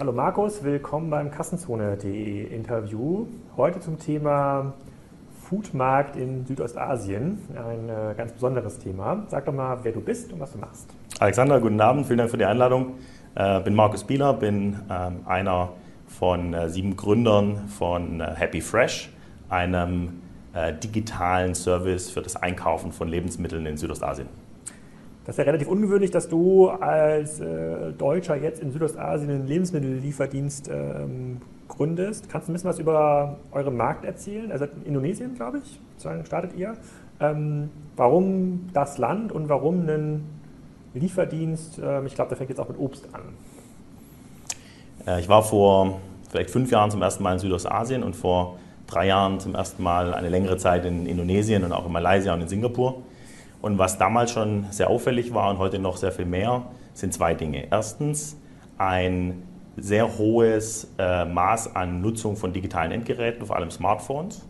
Hallo 0.00 0.10
Markus, 0.10 0.64
willkommen 0.64 1.08
beim 1.08 1.30
Kassenzone.de 1.30 2.52
Interview. 2.52 3.28
Heute 3.56 3.78
zum 3.78 3.96
Thema 3.96 4.74
Foodmarkt 5.44 6.16
in 6.16 6.44
Südostasien. 6.44 7.38
Ein 7.50 7.88
äh, 7.88 8.12
ganz 8.16 8.32
besonderes 8.32 8.80
Thema. 8.80 9.22
Sag 9.28 9.44
doch 9.44 9.52
mal, 9.52 9.78
wer 9.84 9.92
du 9.92 10.00
bist 10.00 10.32
und 10.32 10.40
was 10.40 10.50
du 10.50 10.58
machst. 10.58 10.90
Alexander, 11.20 11.60
guten 11.60 11.80
Abend, 11.80 12.06
vielen 12.06 12.18
Dank 12.18 12.30
für 12.32 12.36
die 12.36 12.44
Einladung. 12.44 12.94
Äh, 13.36 13.60
bin 13.60 13.76
Markus 13.76 14.02
Bieler, 14.02 14.34
bin 14.34 14.80
ähm, 14.90 15.20
einer 15.26 15.70
von 16.08 16.54
äh, 16.54 16.68
sieben 16.70 16.96
Gründern 16.96 17.68
von 17.68 18.20
Happy 18.20 18.60
Fresh, 18.60 19.10
einem 19.48 20.22
digitalen 20.84 21.56
Service 21.56 22.10
für 22.10 22.22
das 22.22 22.36
Einkaufen 22.36 22.92
von 22.92 23.08
Lebensmitteln 23.08 23.66
in 23.66 23.76
Südostasien. 23.76 24.28
Das 25.24 25.34
ist 25.34 25.38
ja 25.38 25.44
relativ 25.44 25.68
ungewöhnlich, 25.68 26.10
dass 26.10 26.28
du 26.28 26.68
als 26.68 27.40
äh, 27.40 27.92
Deutscher 27.92 28.36
jetzt 28.36 28.60
in 28.60 28.70
Südostasien 28.72 29.30
einen 29.30 29.46
Lebensmittellieferdienst 29.46 30.68
ähm, 30.68 31.40
gründest. 31.66 32.28
Kannst 32.28 32.48
du 32.48 32.52
ein 32.52 32.54
bisschen 32.54 32.68
was 32.68 32.78
über 32.78 33.38
euren 33.50 33.76
Markt 33.76 34.04
erzählen? 34.04 34.52
Also 34.52 34.66
in 34.66 34.84
Indonesien, 34.84 35.34
glaube 35.34 35.62
ich, 35.64 35.80
startet 36.26 36.54
ihr. 36.56 36.74
Ähm, 37.20 37.70
warum 37.96 38.68
das 38.74 38.98
Land 38.98 39.32
und 39.32 39.48
warum 39.48 39.80
einen 39.80 40.26
Lieferdienst? 40.92 41.80
Ähm, 41.82 42.04
ich 42.06 42.14
glaube, 42.14 42.28
der 42.28 42.36
fängt 42.36 42.50
jetzt 42.50 42.60
auch 42.60 42.68
mit 42.68 42.78
Obst 42.78 43.08
an. 43.14 43.22
Äh, 45.06 45.20
ich 45.20 45.28
war 45.28 45.42
vor 45.42 46.00
vielleicht 46.28 46.50
fünf 46.50 46.70
Jahren 46.70 46.90
zum 46.90 47.00
ersten 47.00 47.22
Mal 47.22 47.32
in 47.34 47.38
Südostasien 47.38 48.02
und 48.02 48.14
vor 48.14 48.58
drei 48.86 49.06
Jahren 49.06 49.40
zum 49.40 49.54
ersten 49.54 49.82
Mal 49.82 50.12
eine 50.12 50.28
längere 50.28 50.58
Zeit 50.58 50.84
in 50.84 51.06
Indonesien 51.06 51.64
und 51.64 51.72
auch 51.72 51.86
in 51.86 51.92
Malaysia 51.92 52.34
und 52.34 52.42
in 52.42 52.48
Singapur. 52.48 53.02
Und 53.64 53.78
was 53.78 53.96
damals 53.96 54.30
schon 54.30 54.66
sehr 54.72 54.90
auffällig 54.90 55.32
war 55.32 55.48
und 55.48 55.56
heute 55.56 55.78
noch 55.78 55.96
sehr 55.96 56.12
viel 56.12 56.26
mehr, 56.26 56.66
sind 56.92 57.14
zwei 57.14 57.32
Dinge. 57.32 57.68
Erstens 57.70 58.36
ein 58.76 59.42
sehr 59.78 60.18
hohes 60.18 60.92
äh, 60.98 61.24
Maß 61.24 61.74
an 61.74 62.02
Nutzung 62.02 62.36
von 62.36 62.52
digitalen 62.52 62.92
Endgeräten, 62.92 63.46
vor 63.46 63.56
allem 63.56 63.70
Smartphones, 63.70 64.46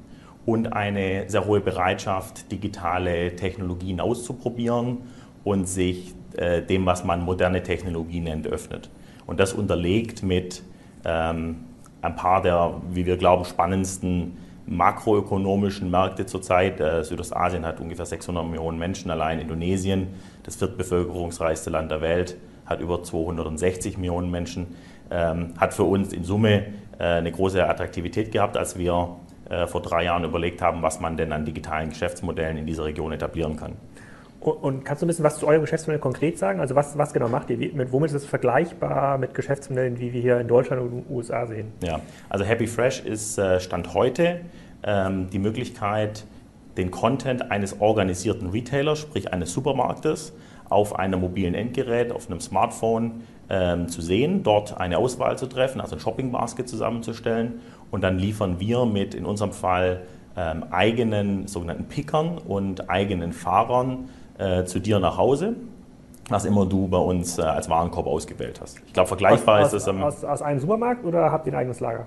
und 0.47 0.73
eine 0.73 1.31
sehr 1.31 1.47
hohe 1.47 1.61
Bereitschaft, 1.61 2.51
digitale 2.51 3.37
Technologien 3.37 4.01
auszuprobieren 4.01 5.03
und 5.45 5.69
sich 5.69 6.13
äh, 6.37 6.63
dem, 6.63 6.85
was 6.85 7.05
man 7.05 7.21
moderne 7.21 7.63
Technologie 7.63 8.19
nennt, 8.19 8.49
öffnet. 8.49 8.91
Und 9.27 9.39
das 9.39 9.53
unterlegt 9.53 10.25
mit 10.25 10.65
ähm, 11.05 11.67
ein 12.03 12.17
paar 12.17 12.43
der, 12.43 12.81
wie 12.91 13.07
wir 13.07 13.17
glauben, 13.17 13.45
spannendsten 13.45 14.39
makroökonomischen 14.67 15.91
Märkte 15.91 16.27
zurzeit. 16.27 16.81
Äh, 16.81 17.05
Südostasien 17.05 17.65
hat 17.65 17.81
ungefähr 17.81 18.07
600 18.07 18.45
Millionen 18.45 18.79
Menschen, 18.79 19.11
allein 19.11 19.41
Indonesien, 19.41 20.09
das 20.43 20.57
viertbevölkerungsreichste 20.57 21.71
Land 21.71 21.91
der 21.91 22.01
Welt, 22.01 22.37
hat 22.67 22.81
über 22.81 23.03
260 23.03 23.99
Millionen 23.99 24.31
Menschen, 24.31 24.77
ähm, 25.11 25.55
hat 25.59 25.75
für 25.75 25.85
uns 25.85 26.13
in 26.13 26.25
Summe 26.25 26.67
äh, 26.99 27.05
eine 27.05 27.31
große 27.31 27.67
Attraktivität 27.67 28.33
gehabt, 28.33 28.57
als 28.57 28.79
wir 28.79 29.17
äh, 29.51 29.67
vor 29.67 29.83
drei 29.83 30.05
Jahren 30.05 30.25
überlegt 30.25 30.63
haben, 30.63 30.83
was 30.83 31.01
man 31.01 31.17
denn 31.17 31.33
an 31.33 31.45
digitalen 31.45 31.91
Geschäftsmodellen 31.91 32.57
in 32.57 32.67
dieser 32.67 32.85
Region 32.85 33.13
etablieren 33.13 33.57
kann. 33.57 33.73
Und 34.45 34.85
kannst 34.85 35.01
du 35.01 35.07
ein 35.07 35.09
bisschen 35.09 35.25
was 35.25 35.39
zu 35.39 35.47
eurem 35.47 35.63
Geschäftsmodell 35.63 36.01
konkret 36.01 36.39
sagen? 36.39 36.61
Also 36.61 36.75
was, 36.75 36.99
was 36.99 37.13
genau 37.13 37.29
macht 37.29 37.49
ihr? 37.51 37.57
Mit, 37.57 37.93
womit 37.93 38.11
ist 38.11 38.17
es 38.17 38.27
vergleichbar 38.27 39.17
mit 39.17 39.35
Geschäftsmodellen, 39.35 39.99
wie 39.99 40.13
wir 40.13 40.21
hier 40.21 40.39
in 40.39 40.49
Deutschland 40.49 40.83
und 40.83 40.91
den 40.91 41.05
USA 41.09 41.47
sehen? 41.47 41.73
Ja, 41.83 42.01
also 42.29 42.45
Happy 42.45 42.67
Fresh 42.67 43.01
ist 43.01 43.39
äh, 43.39 43.59
Stand 43.59 43.95
heute 43.95 44.41
ähm, 44.83 45.31
die 45.31 45.39
Möglichkeit, 45.39 46.25
den 46.77 46.91
Content 46.91 47.51
eines 47.51 47.81
organisierten 47.81 48.51
Retailers, 48.51 48.99
sprich 48.99 49.33
eines 49.33 49.53
Supermarktes, 49.53 50.35
auf 50.69 50.99
einem 50.99 51.21
mobilen 51.21 51.55
Endgerät, 51.55 52.13
auf 52.13 52.29
einem 52.29 52.41
Smartphone 52.41 53.23
ähm, 53.49 53.89
zu 53.89 54.03
sehen, 54.03 54.43
dort 54.43 54.79
eine 54.79 54.99
Auswahl 54.99 55.39
zu 55.39 55.47
treffen, 55.47 55.81
also 55.81 55.97
ein 55.97 56.01
Shopping 56.01 56.33
Basket 56.33 56.69
zusammenzustellen 56.69 57.61
und 57.91 58.03
dann 58.03 58.19
liefern 58.19 58.61
wir 58.61 58.85
mit 58.85 59.15
in 59.15 59.25
unserem 59.25 59.53
Fall 59.53 60.03
ähm, 60.37 60.65
eigenen 60.71 61.47
sogenannten 61.47 61.85
Pickern 61.85 62.39
und 62.39 62.91
eigenen 62.91 63.33
Fahrern 63.33 64.09
äh, 64.39 64.65
zu 64.65 64.81
dir 64.81 64.99
nach 64.99 65.17
Hause, 65.17 65.55
was 66.29 66.45
immer 66.45 66.67
du 66.67 66.89
bei 66.89 66.99
uns 66.99 67.39
äh, 67.39 67.43
als 67.43 67.69
Warenkorb 67.69 68.07
ausgewählt 68.07 68.61
hast. 68.61 68.79
Ich 68.87 68.93
glaube, 68.93 69.09
vergleichbar 69.09 69.61
aus, 69.61 69.73
ist 69.73 69.87
es. 69.87 69.89
Aus, 69.89 70.25
aus, 70.25 70.43
einem 70.43 70.61
Supermarkt 70.61 71.05
oder 71.05 71.31
habt 71.31 71.47
ihr 71.47 71.53
ein 71.53 71.59
eigenes 71.59 71.81
Lager? 71.81 72.07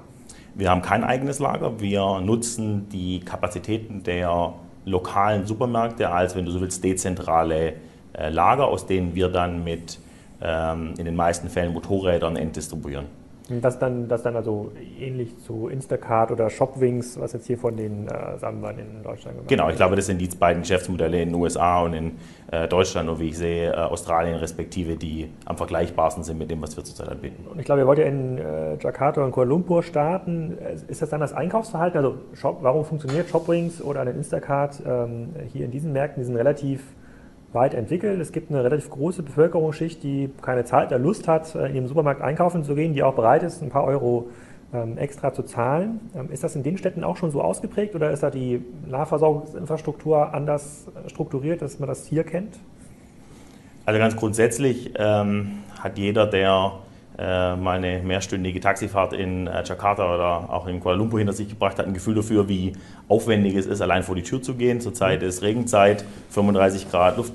Wir 0.55 0.69
haben 0.69 0.81
kein 0.81 1.03
eigenes 1.03 1.39
Lager. 1.39 1.79
Wir 1.79 2.19
nutzen 2.19 2.89
die 2.89 3.19
Kapazitäten 3.19 4.03
der 4.03 4.53
lokalen 4.85 5.45
Supermärkte 5.45 6.09
als, 6.09 6.35
wenn 6.35 6.45
du 6.45 6.51
so 6.51 6.61
willst, 6.61 6.83
dezentrale 6.83 7.73
äh, 8.13 8.29
Lager, 8.29 8.67
aus 8.67 8.85
denen 8.85 9.13
wir 9.13 9.29
dann 9.29 9.63
mit 9.63 9.99
ähm, 10.41 10.93
in 10.97 11.05
den 11.05 11.15
meisten 11.15 11.49
Fällen 11.49 11.73
Motorrädern 11.73 12.35
entdistribuieren. 12.35 13.05
Das 13.49 13.79
dann, 13.79 14.07
das 14.09 14.23
dann 14.23 14.35
also 14.35 14.71
ähnlich 14.99 15.37
zu 15.39 15.69
Instacart 15.69 16.31
oder 16.31 16.49
Shopwings, 16.49 17.17
was 17.19 17.31
jetzt 17.31 17.47
hier 17.47 17.57
von 17.57 17.77
den 17.77 18.07
äh, 18.07 18.37
Sambern 18.37 18.77
in 18.77 19.03
Deutschland 19.03 19.37
gemacht 19.37 19.47
Genau, 19.47 19.69
ich 19.69 19.77
glaube, 19.77 19.95
das 19.95 20.05
sind 20.05 20.19
die 20.19 20.27
beiden 20.27 20.63
Geschäftsmodelle 20.63 21.21
in 21.21 21.29
den 21.29 21.35
USA 21.35 21.81
und 21.81 21.93
in 21.93 22.11
äh, 22.51 22.67
Deutschland 22.67 23.07
und 23.09 23.19
wie 23.19 23.29
ich 23.29 23.37
sehe, 23.37 23.71
äh, 23.71 23.75
Australien 23.75 24.35
respektive, 24.35 24.97
die 24.97 25.29
am 25.45 25.55
vergleichbarsten 25.55 26.23
sind 26.23 26.37
mit 26.37 26.51
dem, 26.51 26.61
was 26.61 26.75
wir 26.75 26.83
zurzeit 26.83 27.07
anbieten. 27.07 27.45
Und 27.49 27.59
ich 27.59 27.65
glaube, 27.65 27.81
ihr 27.81 27.87
wollt 27.87 27.99
ja 27.99 28.05
in 28.05 28.37
äh, 28.37 28.75
Jakarta 28.81 29.23
und 29.23 29.31
Kuala 29.31 29.49
Lumpur 29.49 29.81
starten. 29.81 30.57
Ist 30.87 31.01
das 31.01 31.09
dann 31.09 31.21
das 31.21 31.33
Einkaufsverhalten? 31.33 31.97
Also 31.97 32.17
Shop, 32.33 32.59
warum 32.61 32.83
funktioniert 32.83 33.29
Shopwings 33.29 33.81
oder 33.81 34.01
ein 34.01 34.07
Instacart 34.07 34.81
ähm, 34.85 35.29
hier 35.53 35.65
in 35.65 35.71
diesen 35.71 35.93
Märkten? 35.93 36.21
Die 36.21 36.25
sind 36.25 36.35
relativ 36.35 36.81
weit 37.57 37.73
entwickelt. 37.73 38.21
Es 38.21 38.31
gibt 38.31 38.51
eine 38.51 38.63
relativ 38.63 38.89
große 38.89 39.23
Bevölkerungsschicht, 39.23 40.01
die 40.03 40.29
keine 40.41 40.63
Zeit 40.63 40.87
oder 40.87 40.99
Lust 40.99 41.27
hat, 41.27 41.53
äh, 41.55 41.67
in 41.67 41.73
den 41.73 41.87
Supermarkt 41.87 42.21
einkaufen 42.21 42.63
zu 42.63 42.75
gehen, 42.75 42.93
die 42.93 43.03
auch 43.03 43.15
bereit 43.15 43.43
ist, 43.43 43.61
ein 43.61 43.69
paar 43.69 43.83
Euro 43.83 44.29
ähm, 44.73 44.97
extra 44.97 45.33
zu 45.33 45.43
zahlen. 45.43 45.99
Ähm, 46.15 46.31
ist 46.31 46.43
das 46.43 46.55
in 46.55 46.63
den 46.63 46.77
Städten 46.77 47.03
auch 47.03 47.17
schon 47.17 47.31
so 47.31 47.41
ausgeprägt 47.41 47.95
oder 47.95 48.11
ist 48.11 48.23
da 48.23 48.29
die 48.29 48.63
Nahversorgungsinfrastruktur 48.87 50.33
anders 50.33 50.87
äh, 51.05 51.09
strukturiert, 51.09 51.61
dass 51.61 51.79
man 51.79 51.87
das 51.87 52.05
hier 52.05 52.23
kennt? 52.23 52.59
Also 53.85 53.99
ganz 53.99 54.15
grundsätzlich 54.15 54.93
ähm, 54.97 55.59
hat 55.79 55.97
jeder, 55.97 56.27
der 56.27 56.73
mal 57.23 57.77
eine 57.77 57.99
mehrstündige 58.03 58.59
Taxifahrt 58.59 59.13
in 59.13 59.47
äh, 59.47 59.63
Jakarta 59.63 60.13
oder 60.13 60.53
auch 60.53 60.67
in 60.67 60.79
Kuala 60.79 60.97
Lumpur 60.97 61.19
hinter 61.19 61.33
sich 61.33 61.49
gebracht 61.49 61.79
hat, 61.79 61.87
ein 61.87 61.93
Gefühl 61.93 62.13
dafür, 62.13 62.47
wie 62.47 62.73
aufwendig 63.07 63.55
es 63.55 63.65
ist, 63.65 63.81
allein 63.81 64.03
vor 64.03 64.15
die 64.15 64.21
Tür 64.21 64.41
zu 64.41 64.53
gehen. 64.53 64.81
Zurzeit 64.81 65.23
ist 65.23 65.41
Regenzeit, 65.41 66.05
35 66.29 66.91
Grad 66.91 67.17
Luft, 67.17 67.33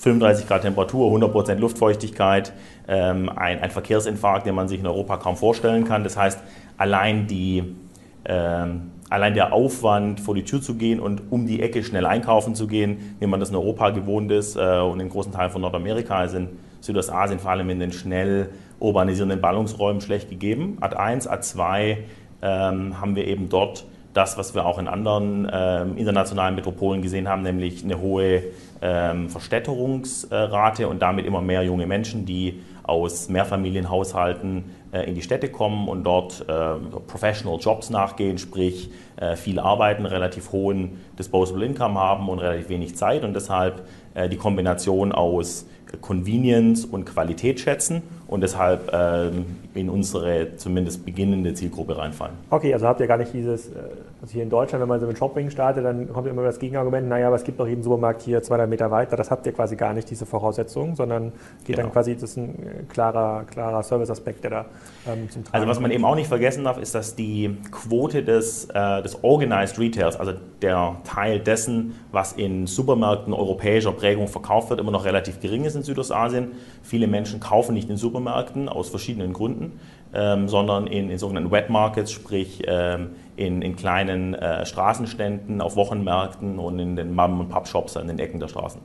35 0.00 0.46
Grad 0.46 0.62
Temperatur, 0.62 1.12
100% 1.14 1.56
Luftfeuchtigkeit, 1.56 2.54
ähm, 2.88 3.28
ein, 3.28 3.60
ein, 3.60 3.70
Verkehrsinfarkt, 3.70 4.46
den 4.46 4.54
man 4.54 4.66
sich 4.66 4.80
in 4.80 4.86
Europa 4.86 5.18
kaum 5.18 5.36
vorstellen 5.36 5.84
kann. 5.84 6.04
Das 6.04 6.16
heißt, 6.16 6.40
allein, 6.78 7.26
die, 7.26 7.76
ähm, 8.24 8.92
allein 9.10 9.34
der 9.34 9.52
Aufwand, 9.52 10.20
vor 10.20 10.34
die 10.34 10.44
Tür 10.44 10.62
zu 10.62 10.76
gehen 10.76 11.00
und 11.00 11.20
um 11.30 11.46
die 11.46 11.60
Ecke 11.60 11.82
schnell 11.82 12.06
einkaufen 12.06 12.54
zu 12.54 12.66
gehen, 12.66 13.16
wie 13.20 13.26
man 13.26 13.40
das 13.40 13.50
in 13.50 13.56
Europa 13.56 13.90
gewohnt 13.90 14.32
ist 14.32 14.56
äh, 14.56 14.78
und 14.78 15.00
in 15.00 15.10
großen 15.10 15.32
Teilen 15.32 15.50
von 15.50 15.60
Nordamerika, 15.60 16.16
also 16.16 16.38
in 16.38 16.48
Südostasien, 16.80 17.38
vor 17.38 17.50
allem 17.50 17.70
in 17.70 17.80
den 17.80 17.92
schnell 17.92 18.50
urbanisierenden 18.80 19.40
Ballungsräumen 19.40 20.00
schlecht 20.00 20.30
gegeben. 20.30 20.78
Ad 20.80 20.96
1, 20.96 21.26
Ad 21.26 21.42
2 21.42 21.98
ähm, 22.42 23.00
haben 23.00 23.16
wir 23.16 23.26
eben 23.26 23.48
dort 23.48 23.84
das, 24.14 24.38
was 24.38 24.54
wir 24.54 24.66
auch 24.66 24.78
in 24.78 24.88
anderen 24.88 25.48
ähm, 25.52 25.96
internationalen 25.96 26.54
Metropolen 26.54 27.02
gesehen 27.02 27.28
haben, 27.28 27.42
nämlich 27.42 27.84
eine 27.84 28.00
hohe 28.00 28.42
ähm, 28.80 29.28
Verstädterungsrate 29.28 30.88
und 30.88 31.02
damit 31.02 31.26
immer 31.26 31.40
mehr 31.40 31.62
junge 31.62 31.86
Menschen, 31.86 32.24
die 32.24 32.60
aus 32.82 33.28
Mehrfamilienhaushalten 33.28 34.64
äh, 34.92 35.02
in 35.02 35.14
die 35.14 35.22
Städte 35.22 35.50
kommen 35.50 35.88
und 35.88 36.04
dort 36.04 36.40
äh, 36.48 36.74
Professional 37.06 37.58
Jobs 37.60 37.90
nachgehen, 37.90 38.38
sprich 38.38 38.90
äh, 39.16 39.36
viel 39.36 39.60
arbeiten, 39.60 40.06
relativ 40.06 40.52
hohen 40.52 40.98
Disposable 41.18 41.64
Income 41.64 42.00
haben 42.00 42.28
und 42.28 42.38
relativ 42.38 42.70
wenig 42.70 42.96
Zeit 42.96 43.24
und 43.24 43.34
deshalb 43.34 43.86
äh, 44.14 44.28
die 44.28 44.36
Kombination 44.36 45.12
aus 45.12 45.66
Convenience 46.00 46.84
und 46.84 47.04
Qualität 47.04 47.60
schätzen 47.60 48.02
und 48.28 48.42
deshalb 48.42 48.90
ähm, 48.92 49.46
in 49.74 49.88
unsere 49.88 50.56
zumindest 50.56 51.04
beginnende 51.04 51.54
Zielgruppe 51.54 51.96
reinfallen. 51.96 52.34
Okay, 52.50 52.74
also 52.74 52.86
habt 52.86 53.00
ihr 53.00 53.06
gar 53.06 53.16
nicht 53.16 53.32
dieses, 53.32 53.68
äh, 53.68 53.78
also 54.20 54.32
hier 54.32 54.42
in 54.42 54.50
Deutschland, 54.50 54.82
wenn 54.82 54.88
man 54.88 55.00
so 55.00 55.06
mit 55.06 55.16
Shopping 55.16 55.48
startet, 55.50 55.84
dann 55.84 56.12
kommt 56.12 56.26
immer 56.26 56.42
das 56.42 56.58
Gegenargument, 56.58 57.08
naja, 57.08 57.28
aber 57.28 57.36
es 57.36 57.44
gibt 57.44 57.58
doch 57.58 57.66
jeden 57.66 57.82
Supermarkt 57.82 58.22
hier 58.22 58.42
200 58.42 58.68
Meter 58.68 58.90
weiter, 58.90 59.16
das 59.16 59.30
habt 59.30 59.46
ihr 59.46 59.52
quasi 59.52 59.76
gar 59.76 59.94
nicht, 59.94 60.10
diese 60.10 60.26
Voraussetzungen, 60.26 60.94
sondern 60.94 61.32
geht 61.64 61.76
genau. 61.76 61.82
dann 61.82 61.92
quasi, 61.92 62.14
das 62.14 62.24
ist 62.24 62.36
ein 62.36 62.50
äh, 62.50 62.82
klarer, 62.92 63.44
klarer 63.44 63.82
Serviceaspekt, 63.82 64.44
der 64.44 64.50
da 64.50 64.64
ähm, 65.06 65.30
zum 65.30 65.44
Tragen 65.44 65.56
Also 65.56 65.66
was 65.66 65.80
man 65.80 65.90
eben 65.90 66.04
auch 66.04 66.16
nicht 66.16 66.28
vergessen 66.28 66.64
darf, 66.64 66.78
ist, 66.78 66.94
dass 66.94 67.16
die 67.16 67.56
Quote 67.70 68.22
des, 68.22 68.68
äh, 68.74 69.02
des 69.02 69.24
Organized 69.24 69.78
Retails, 69.78 70.16
also 70.16 70.32
der 70.60 70.96
Teil 71.04 71.40
dessen, 71.40 71.94
was 72.12 72.34
in 72.34 72.66
Supermärkten 72.66 73.32
europäischer 73.32 73.92
Prägung 73.92 74.28
verkauft 74.28 74.68
wird, 74.68 74.80
immer 74.80 74.90
noch 74.90 75.06
relativ 75.06 75.40
gering 75.40 75.64
ist 75.64 75.76
in 75.78 75.82
Südostasien. 75.82 76.52
Viele 76.82 77.06
Menschen 77.06 77.40
kaufen 77.40 77.74
nicht 77.74 77.90
in 77.90 77.96
Supermärkten 77.96 78.68
aus 78.68 78.90
verschiedenen 78.90 79.32
Gründen, 79.32 79.80
ähm, 80.14 80.48
sondern 80.48 80.86
in, 80.86 81.10
in, 81.10 81.18
sogenannten 81.18 81.50
Wet 81.50 81.70
Markets, 81.70 82.12
sprich 82.12 82.62
ähm, 82.66 83.10
in, 83.36 83.62
in, 83.62 83.76
kleinen 83.76 84.34
äh, 84.34 84.66
Straßenständen, 84.66 85.60
auf 85.60 85.76
Wochenmärkten 85.76 86.58
und 86.58 86.78
in 86.78 86.96
den 86.96 87.14
Mom- 87.14 87.40
und 87.40 87.48
Pub-Shops 87.48 87.96
an 87.96 88.08
den 88.08 88.18
Ecken 88.18 88.40
der 88.40 88.48
Straßen. 88.48 88.80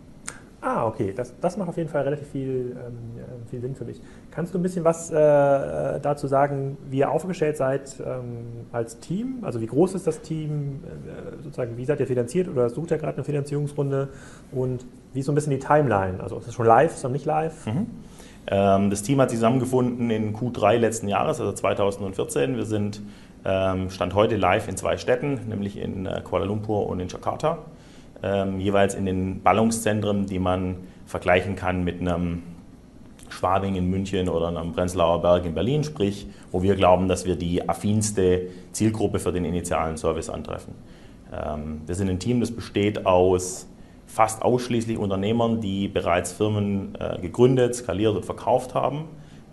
Ah, 0.66 0.88
okay, 0.88 1.12
das, 1.14 1.34
das 1.42 1.58
macht 1.58 1.68
auf 1.68 1.76
jeden 1.76 1.90
Fall 1.90 2.04
relativ 2.04 2.30
viel, 2.30 2.78
ähm, 2.80 3.20
äh, 3.20 3.50
viel 3.50 3.60
Sinn 3.60 3.76
für 3.76 3.84
mich. 3.84 4.00
Kannst 4.32 4.54
du 4.54 4.58
ein 4.58 4.62
bisschen 4.62 4.86
was 4.86 5.12
äh, 5.12 5.18
äh, 5.18 6.00
dazu 6.00 6.28
sagen, 6.28 6.78
wie 6.90 7.00
ihr 7.00 7.12
aufgestellt 7.12 7.58
seid 7.58 7.98
ähm, 8.00 8.68
als 8.72 8.98
Team? 9.00 9.40
Also 9.42 9.60
wie 9.60 9.68
groß 9.68 9.94
ist 9.94 10.08
das 10.08 10.22
Team? 10.22 10.80
Äh, 10.86 11.44
sozusagen, 11.44 11.76
wie 11.76 11.84
seid 11.84 12.00
ihr 12.00 12.08
finanziert 12.08 12.48
oder 12.48 12.70
sucht 12.70 12.92
ihr 12.92 12.98
gerade 12.98 13.16
eine 13.16 13.26
Finanzierungsrunde? 13.26 14.08
Und 14.54 14.86
wie 15.12 15.20
ist 15.20 15.26
so 15.26 15.34
ein 15.34 15.36
bisschen 15.36 15.52
die 15.52 15.60
Timeline? 15.60 16.24
Also 16.24 16.38
ist 16.38 16.48
es 16.48 16.54
schon 16.54 16.66
live, 16.66 16.94
ist 16.94 17.04
noch 17.04 17.12
nicht 17.12 17.26
live? 17.26 17.66
Mhm. 17.66 17.88
Ähm, 18.48 18.90
das 18.90 19.04
Team 19.04 19.20
hat 19.20 19.32
sich 19.32 19.40
zusammengefunden 19.40 20.10
in 20.12 20.34
Q3 20.34 20.78
letzten 20.78 21.10
Jahres, 21.10 21.42
also 21.42 21.52
2014. 21.52 22.56
Wir 22.56 22.66
sind 22.66 23.02
ähm, 23.44 23.90
Stand 23.90 24.16
heute 24.16 24.38
live 24.38 24.70
in 24.70 24.78
zwei 24.78 24.96
Städten, 24.96 25.42
nämlich 25.50 25.76
in 25.76 26.06
äh, 26.06 26.22
Kuala 26.24 26.46
Lumpur 26.46 26.88
und 26.88 27.02
in 27.02 27.10
Jakarta 27.10 27.58
ähm, 28.24 28.60
jeweils 28.60 28.96
in 28.96 29.06
den 29.06 29.44
Ballungszentren, 29.44 30.26
die 30.26 30.40
man 30.40 30.78
vergleichen 31.06 31.56
kann 31.56 31.84
mit 31.84 32.02
einem 32.02 32.44
Schwabing 33.30 33.76
in 33.76 33.90
München 33.90 34.30
oder 34.30 34.48
einem 34.48 34.72
Prenzlauer 34.74 35.22
Berg 35.22 35.46
in 35.46 35.54
Berlin, 35.54 35.84
sprich, 35.84 36.28
wo 36.52 36.62
wir 36.62 36.76
glauben, 36.76 37.08
dass 37.08 37.26
wir 37.26 37.36
die 37.36 37.68
affinste 37.68 38.48
Zielgruppe 38.72 39.20
für 39.20 39.32
den 39.32 39.44
initialen 39.44 39.98
Service 39.98 40.30
antreffen. 40.30 40.74
Ähm, 41.34 41.82
wir 41.86 41.96
sind 41.96 42.10
ein 42.10 42.20
Team, 42.20 42.40
das 42.40 42.52
besteht 42.52 43.06
aus 43.06 43.68
fast 44.06 44.44
ausschließlich 44.44 44.98
Unternehmern, 44.98 45.60
die 45.60 45.88
bereits 45.88 46.32
Firmen 46.32 46.96
äh, 47.00 47.20
gegründet, 47.20 47.76
skaliert 47.76 48.16
und 48.16 48.26
verkauft 48.26 48.76
haben. 48.76 49.06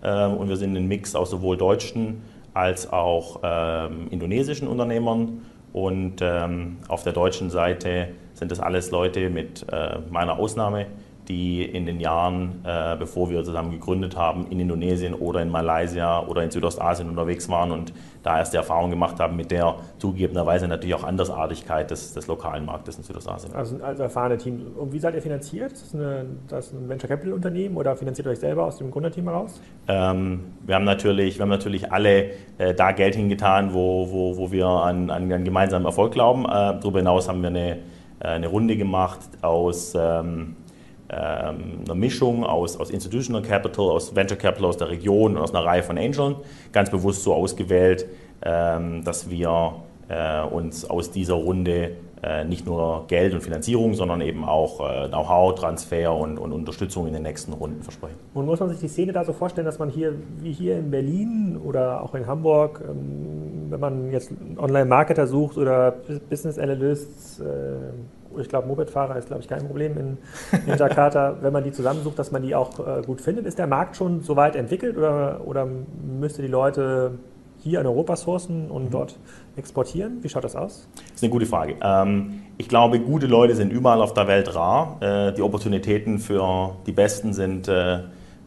Ähm, 0.03 0.35
und 0.35 0.49
wir 0.49 0.57
sind 0.57 0.77
ein 0.77 0.87
Mix 0.87 1.15
aus 1.15 1.31
sowohl 1.31 1.57
deutschen 1.57 2.23
als 2.53 2.93
auch 2.93 3.41
ähm, 3.43 4.09
indonesischen 4.11 4.69
Unternehmern. 4.69 5.43
Und 5.73 6.17
ähm, 6.21 6.79
auf 6.89 7.05
der 7.05 7.13
deutschen 7.13 7.49
Seite 7.49 8.09
sind 8.41 8.51
das 8.51 8.59
alles 8.59 8.91
Leute 8.91 9.31
mit 9.31 9.67
äh, 9.71 9.99
meiner 10.11 10.39
Ausnahme, 10.39 10.87
die 11.29 11.63
in 11.63 11.87
den 11.87 12.01
Jahren, 12.01 12.65
äh, 12.65 12.97
bevor 12.99 13.31
wir 13.31 13.45
zusammen 13.45 13.71
gegründet 13.71 14.17
haben, 14.17 14.47
in 14.49 14.59
Indonesien 14.59 15.15
oder 15.15 15.43
in 15.43 15.51
Malaysia 15.51 16.27
oder 16.27 16.43
in 16.43 16.51
Südostasien 16.51 17.09
unterwegs 17.09 17.49
waren 17.49 17.71
und 17.71 17.93
da 18.23 18.39
erst 18.39 18.53
die 18.53 18.57
Erfahrung 18.57 18.91
gemacht 18.91 19.21
haben 19.21 19.37
mit 19.37 19.51
der 19.51 19.77
zugegebenerweise 19.99 20.67
natürlich 20.67 20.95
auch 20.95 21.05
Andersartigkeit 21.05 21.91
des, 21.91 22.15
des 22.15 22.27
lokalen 22.27 22.65
Marktes 22.65 22.97
in 22.97 23.05
Südostasien. 23.05 23.55
Also 23.55 23.77
als 23.83 24.01
erfahrene 24.01 24.39
Team. 24.39 24.73
Und 24.77 24.93
wie 24.93 24.99
seid 24.99 25.15
ihr 25.15 25.23
finanziert? 25.23 25.73
Ist 25.73 25.85
das, 25.85 25.95
eine, 25.95 26.27
das 26.49 26.73
ein 26.73 26.89
Venture 26.89 27.09
Capital 27.09 27.35
Unternehmen 27.35 27.77
oder 27.77 27.95
finanziert 27.95 28.27
ihr 28.27 28.33
euch 28.33 28.41
selber 28.41 28.65
aus 28.65 28.79
dem 28.79 28.91
Gründerteam 28.91 29.25
heraus? 29.25 29.61
Ähm, 29.87 30.41
wir, 30.67 30.75
haben 30.75 30.85
natürlich, 30.85 31.39
wir 31.39 31.43
haben 31.43 31.51
natürlich 31.51 31.93
alle 31.93 32.31
äh, 32.59 32.75
da 32.75 32.93
Geld 32.93 33.15
hingetan, 33.15 33.73
wo, 33.73 34.11
wo, 34.11 34.37
wo 34.37 34.51
wir 34.51 34.67
an, 34.67 35.11
an, 35.11 35.31
an 35.31 35.45
gemeinsamen 35.45 35.85
Erfolg 35.85 36.13
glauben. 36.13 36.45
Äh, 36.47 36.49
darüber 36.49 36.99
hinaus 36.99 37.29
haben 37.29 37.43
wir 37.43 37.49
eine 37.49 37.79
eine 38.21 38.49
Runde 38.49 38.77
gemacht 38.77 39.21
aus 39.43 39.95
ähm, 39.97 40.57
ähm, 41.13 41.81
einer 41.85 41.95
Mischung 41.95 42.45
aus, 42.45 42.77
aus 42.77 42.91
Institutional 42.91 43.43
Capital, 43.43 43.91
aus 43.91 44.15
Venture 44.15 44.39
Capital 44.39 44.69
aus 44.69 44.77
der 44.77 44.91
Region 44.91 45.37
und 45.37 45.43
aus 45.43 45.53
einer 45.53 45.65
Reihe 45.65 45.83
von 45.83 45.99
Angeln, 45.99 46.37
ganz 46.73 46.91
bewusst 46.91 47.25
so 47.25 47.35
ausgewählt, 47.35 48.07
ähm, 48.43 49.03
dass 49.05 49.29
wir 49.29 49.75
äh, 50.09 50.43
uns 50.43 50.89
aus 50.89 51.11
dieser 51.11 51.35
Runde 51.35 51.97
äh, 52.23 52.45
nicht 52.45 52.67
nur 52.67 53.07
Geld 53.09 53.35
und 53.35 53.41
Finanzierung, 53.41 53.95
sondern 53.95 54.21
eben 54.21 54.45
auch 54.45 54.81
äh, 54.81 55.09
Know-how, 55.09 55.55
Transfer 55.55 56.15
und, 56.15 56.39
und, 56.39 56.53
Unterstützung 56.53 57.07
in 57.07 57.15
den 57.15 57.23
nächsten 57.23 57.53
Runden 57.55 57.83
versprechen. 57.83 58.17
Und 58.35 58.47
muss 58.47 58.61
man 58.61 58.69
sich 58.69 58.79
die 58.79 58.89
Szene 58.89 59.13
da 59.13 59.25
so 59.25 59.33
vorstellen, 59.33 59.65
dass 59.65 59.79
man 59.79 59.89
hier, 59.89 60.15
wie 60.39 60.53
hier 60.53 60.79
in 60.79 60.91
Berlin 60.91 61.59
oder 61.65 62.03
auch 62.03 62.15
in 62.15 62.27
Hamburg, 62.27 62.85
ähm, 62.89 63.60
wenn 63.71 63.81
man 63.81 64.13
jetzt 64.13 64.31
Online-Marketer 64.57 65.27
sucht 65.27 65.57
oder 65.57 65.95
Business 66.29 66.59
Analysts, 66.59 67.43
ich 68.39 68.49
glaube, 68.49 68.69
Mopedfahrer 68.69 69.17
ist, 69.17 69.27
glaube 69.27 69.43
ich, 69.43 69.49
kein 69.49 69.67
Problem 69.67 69.97
in, 69.99 70.19
in 70.67 70.79
Jakarta, 70.79 71.37
wenn 71.41 71.53
man 71.53 71.65
die 71.65 71.73
zusammensucht, 71.73 72.19
dass 72.19 72.31
man 72.31 72.43
die 72.43 72.55
auch 72.55 73.05
gut 73.05 73.21
findet. 73.21 73.47
Ist 73.47 73.59
der 73.59 73.67
Markt 73.67 73.97
schon 73.97 74.23
so 74.23 74.37
weit 74.37 74.55
entwickelt 74.57 74.97
oder, 74.97 75.41
oder 75.45 75.67
müsste 75.67 76.43
die 76.43 76.49
Leute 76.49 77.13
hier 77.63 77.81
in 77.81 77.87
Europa 77.87 78.17
sourcen 78.17 78.71
und 78.71 78.87
mhm. 78.87 78.91
dort 78.91 79.19
exportieren? 79.57 80.19
Wie 80.23 80.29
schaut 80.29 80.45
das 80.45 80.57
aus? 80.57 80.89
Das 80.95 81.17
ist 81.17 81.23
eine 81.23 81.31
gute 81.31 81.47
Frage. 81.47 81.77
Ähm, 81.83 82.43
ich 82.59 82.69
glaube, 82.69 83.01
gute 83.01 83.27
Leute 83.27 83.55
sind 83.55 83.73
überall 83.73 84.01
auf 84.01 84.15
der 84.15 84.27
Welt 84.27 84.55
rar. 84.55 84.99
Äh, 85.01 85.33
die 85.33 85.43
Opportunitäten 85.43 86.19
für 86.19 86.77
die 86.87 86.93
Besten 86.93 87.33
sind 87.33 87.69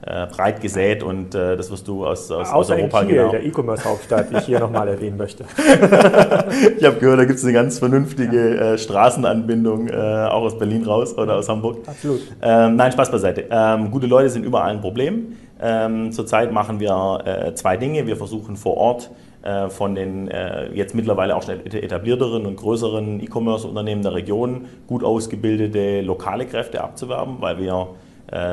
äh, 0.05 0.23
äh, 0.23 0.27
breit 0.27 0.61
gesät 0.61 1.03
und 1.03 1.33
das 1.33 1.71
wirst 1.71 1.87
du 1.87 2.05
aus, 2.05 2.29
aus, 2.31 2.51
aus 2.51 2.69
Europa 2.69 3.03
Kiel, 3.03 3.15
genau. 3.15 3.31
der 3.31 3.45
E-Commerce-Hauptstadt, 3.45 4.31
die 4.31 4.37
ich 4.37 4.45
hier 4.45 4.59
nochmal 4.59 4.87
erwähnen 4.87 5.17
möchte. 5.17 5.45
ich 6.77 6.85
habe 6.85 6.97
gehört, 6.99 7.19
da 7.19 7.25
gibt 7.25 7.39
es 7.39 7.43
eine 7.43 7.53
ganz 7.53 7.79
vernünftige 7.79 8.55
ja. 8.55 8.77
Straßenanbindung, 8.77 9.89
auch 9.91 10.43
aus 10.43 10.57
Berlin 10.57 10.83
raus 10.83 11.17
oder 11.17 11.37
aus 11.37 11.49
Hamburg. 11.49 11.87
Absolut. 11.87 12.21
Ähm, 12.41 12.75
nein, 12.75 12.91
Spaß 12.91 13.11
beiseite. 13.11 13.45
Ähm, 13.49 13.91
gute 13.91 14.07
Leute 14.07 14.29
sind 14.29 14.45
überall 14.45 14.71
ein 14.71 14.81
Problem. 14.81 15.35
Ähm, 15.61 16.11
zurzeit 16.11 16.51
machen 16.51 16.79
wir 16.79 17.21
äh, 17.25 17.55
zwei 17.55 17.77
Dinge. 17.77 18.05
Wir 18.05 18.17
versuchen 18.17 18.57
vor 18.57 18.75
Ort 18.75 19.11
äh, 19.43 19.69
von 19.69 19.95
den 19.95 20.29
äh, 20.29 20.73
jetzt 20.73 20.95
mittlerweile 20.95 21.35
auch 21.35 21.43
schon 21.43 21.65
etablierteren 21.65 22.45
und 22.45 22.55
größeren 22.55 23.21
E-Commerce-Unternehmen 23.21 24.01
der 24.01 24.13
Region 24.13 24.65
gut 24.87 25.03
ausgebildete 25.03 26.01
lokale 26.01 26.45
Kräfte 26.45 26.81
abzuwerben, 26.81 27.37
weil 27.39 27.59
wir 27.59 27.73
äh, 27.73 27.85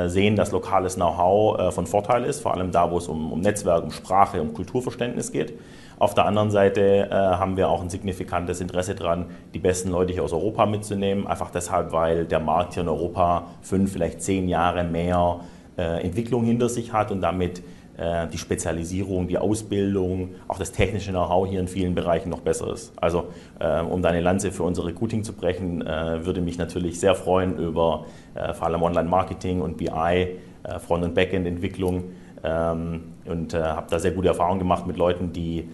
sehen, 0.09 0.37
dass 0.37 0.53
lokales 0.53 0.97
Know-how 0.97 1.59
äh, 1.59 1.71
von 1.73 1.87
Vorteil 1.87 2.25
ist, 2.25 2.41
vor 2.41 2.55
allem 2.55 2.71
da, 2.71 2.91
wo 2.91 2.99
es 2.99 3.09
um, 3.09 3.33
um 3.33 3.41
Netzwerk, 3.41 3.85
um 3.85 3.91
Sprache, 3.91 4.41
um 4.41 4.53
Kulturverständnis 4.53 5.33
geht. 5.33 5.59
Auf 6.01 6.15
der 6.15 6.25
anderen 6.25 6.51
Seite 6.51 7.11
äh, 7.11 7.13
haben 7.13 7.59
wir 7.59 7.69
auch 7.69 7.83
ein 7.83 7.91
signifikantes 7.91 8.63
Interesse 8.63 8.95
daran, 8.95 9.27
die 9.53 9.59
besten 9.59 9.91
Leute 9.91 10.15
hier 10.15 10.25
aus 10.25 10.33
Europa 10.33 10.65
mitzunehmen, 10.65 11.27
einfach 11.27 11.51
deshalb, 11.51 11.93
weil 11.93 12.25
der 12.25 12.41
Markt 12.41 12.73
hier 12.73 12.83
in 12.83 12.89
Europa 12.89 13.49
fünf, 13.61 13.93
vielleicht 13.93 14.23
zehn 14.23 14.49
Jahre 14.49 14.83
mehr 14.83 15.41
äh, 15.77 16.03
Entwicklung 16.03 16.45
hinter 16.45 16.71
sich 16.71 16.95
hat 16.95 17.11
und 17.11 17.21
damit 17.21 17.59
äh, 17.59 17.63
die 18.33 18.39
Spezialisierung, 18.39 19.29
die 19.29 19.37
Ausbildung, 19.37 20.31
auch 20.49 20.59
das 20.59 20.73
technische 20.73 21.11
Know-how 21.11 21.47
hier 21.47 21.61
in 21.61 21.69
vielen 21.69 21.95
Bereichen 21.95 22.31
noch 22.31 22.41
besser 22.41 22.73
ist. 22.73 22.93
Also 22.97 23.29
äh, 23.59 23.81
um 23.81 24.01
deine 24.01 24.21
Lanze 24.21 24.53
für 24.53 24.63
unser 24.63 24.87
Recruiting 24.87 25.23
zu 25.23 25.35
brechen, 25.35 25.81
würde 25.81 26.41
mich 26.41 26.57
natürlich 26.59 26.99
sehr 26.99 27.15
freuen 27.15 27.59
über 27.59 28.07
vor 28.55 28.67
allem 28.67 28.83
Online-Marketing 28.83 29.61
und 29.61 29.77
BI, 29.77 30.37
Front- 30.87 31.05
und 31.05 31.15
Backend-Entwicklung 31.15 32.05
ähm, 32.43 33.03
und 33.27 33.55
habe 33.55 33.87
da 33.91 33.99
sehr 33.99 34.13
gute 34.13 34.29
Erfahrungen 34.29 34.61
gemacht 34.61 34.87
mit 34.87 34.97
Leuten, 34.97 35.33
die 35.33 35.69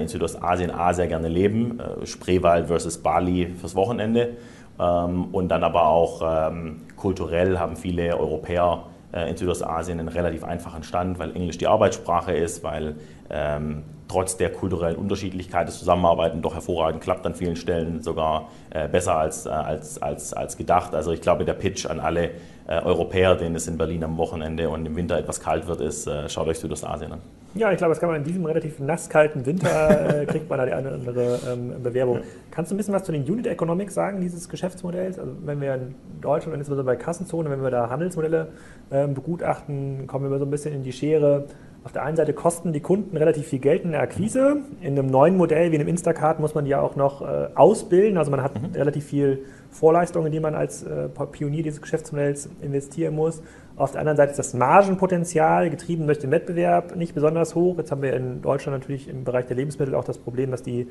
in 0.00 0.08
Südostasien 0.08 0.70
A 0.70 0.94
sehr 0.94 1.06
gerne 1.06 1.28
leben, 1.28 1.78
Spreewald 2.04 2.68
versus 2.68 2.98
Bali 2.98 3.48
fürs 3.60 3.74
Wochenende 3.74 4.36
ähm, 4.78 5.26
und 5.32 5.48
dann 5.48 5.64
aber 5.64 5.86
auch 5.86 6.22
ähm, 6.24 6.82
kulturell 6.96 7.58
haben 7.58 7.76
viele 7.76 8.16
Europäer 8.18 8.84
äh, 8.84 8.95
in 9.24 9.36
Südostasien 9.36 9.98
einen 9.98 10.08
relativ 10.08 10.44
einfachen 10.44 10.82
Stand, 10.82 11.18
weil 11.18 11.34
Englisch 11.34 11.58
die 11.58 11.66
Arbeitssprache 11.66 12.32
ist, 12.32 12.62
weil 12.62 12.96
ähm, 13.30 13.82
trotz 14.08 14.36
der 14.36 14.52
kulturellen 14.52 14.96
Unterschiedlichkeit 14.96 15.68
das 15.68 15.78
Zusammenarbeiten 15.78 16.42
doch 16.42 16.54
hervorragend 16.54 17.02
klappt 17.02 17.26
an 17.26 17.34
vielen 17.34 17.56
Stellen, 17.56 18.02
sogar 18.02 18.48
äh, 18.70 18.88
besser 18.88 19.16
als, 19.16 19.46
äh, 19.46 19.50
als, 19.50 20.00
als, 20.00 20.32
als 20.32 20.56
gedacht. 20.56 20.94
Also 20.94 21.12
ich 21.12 21.20
glaube, 21.20 21.44
der 21.44 21.54
Pitch 21.54 21.86
an 21.86 22.00
alle 22.00 22.30
äh, 22.68 22.80
Europäer, 22.80 23.36
denen 23.36 23.54
es 23.54 23.68
in 23.68 23.78
Berlin 23.78 24.02
am 24.04 24.16
Wochenende 24.16 24.68
und 24.68 24.86
im 24.86 24.96
Winter 24.96 25.18
etwas 25.18 25.40
kalt 25.40 25.66
wird, 25.66 25.80
ist, 25.80 26.06
äh, 26.06 26.28
schaut 26.28 26.48
euch 26.48 26.58
Südostasien 26.58 27.12
an. 27.12 27.20
Ja, 27.54 27.72
ich 27.72 27.78
glaube, 27.78 27.92
das 27.92 28.00
kann 28.00 28.10
man 28.10 28.18
in 28.18 28.24
diesem 28.24 28.44
relativ 28.44 28.80
nasskalten 28.80 29.46
Winter, 29.46 30.22
äh, 30.22 30.26
kriegt 30.26 30.50
man 30.50 30.58
da 30.58 30.66
die 30.66 30.72
eine 30.72 30.88
oder 30.88 30.96
andere 30.96 31.38
ähm, 31.50 31.82
Bewerbung. 31.82 32.16
Ja. 32.16 32.22
Kannst 32.50 32.70
du 32.70 32.74
ein 32.74 32.76
bisschen 32.76 32.92
was 32.92 33.04
zu 33.04 33.12
den 33.12 33.22
Unit 33.22 33.46
Economics 33.46 33.94
sagen, 33.94 34.20
dieses 34.20 34.48
Geschäftsmodells? 34.48 35.18
Also 35.18 35.32
wenn 35.44 35.60
wir 35.60 35.74
in 35.74 35.94
Deutschland, 36.20 36.52
wenn 36.52 36.60
jetzt 36.60 36.84
bei 36.84 36.96
Kassenzone, 36.96 37.48
wenn 37.48 37.62
wir 37.62 37.70
da 37.70 37.88
Handelsmodelle 37.88 38.48
ähm, 38.90 39.14
begutachten, 39.14 40.06
kommen 40.06 40.30
wir 40.30 40.38
so 40.38 40.44
ein 40.44 40.50
bisschen 40.50 40.74
in 40.74 40.82
die 40.82 40.92
Schere 40.92 41.46
auf 41.86 41.92
der 41.92 42.02
einen 42.02 42.16
Seite 42.16 42.32
kosten 42.32 42.72
die 42.72 42.80
Kunden 42.80 43.16
relativ 43.16 43.46
viel 43.46 43.60
Geld 43.60 43.84
in 43.84 43.92
der 43.92 44.00
Akquise. 44.00 44.56
In 44.80 44.98
einem 44.98 45.06
neuen 45.06 45.36
Modell 45.36 45.70
wie 45.70 45.76
in 45.76 45.80
einem 45.80 45.88
Instacart 45.88 46.40
muss 46.40 46.52
man 46.52 46.64
die 46.64 46.72
ja 46.72 46.80
auch 46.80 46.96
noch 46.96 47.22
äh, 47.22 47.48
ausbilden. 47.54 48.18
Also 48.18 48.32
man 48.32 48.42
hat 48.42 48.60
mhm. 48.60 48.74
relativ 48.74 49.04
viel 49.04 49.44
Vorleistungen, 49.70 50.26
in 50.26 50.32
die 50.32 50.40
man 50.40 50.56
als 50.56 50.82
äh, 50.82 51.08
Pionier 51.08 51.62
dieses 51.62 51.80
Geschäftsmodells 51.80 52.48
investieren 52.60 53.14
muss. 53.14 53.40
Auf 53.76 53.92
der 53.92 54.00
anderen 54.00 54.16
Seite 54.16 54.32
ist 54.32 54.38
das 54.40 54.52
Margenpotenzial, 54.52 55.70
getrieben 55.70 56.06
durch 56.06 56.18
den 56.18 56.32
Wettbewerb, 56.32 56.96
nicht 56.96 57.14
besonders 57.14 57.54
hoch. 57.54 57.78
Jetzt 57.78 57.92
haben 57.92 58.02
wir 58.02 58.14
in 58.14 58.42
Deutschland 58.42 58.76
natürlich 58.76 59.06
im 59.08 59.22
Bereich 59.22 59.46
der 59.46 59.54
Lebensmittel 59.54 59.94
auch 59.94 60.02
das 60.02 60.18
Problem, 60.18 60.50
dass 60.50 60.64
die, 60.64 60.80
äh, 60.80 60.86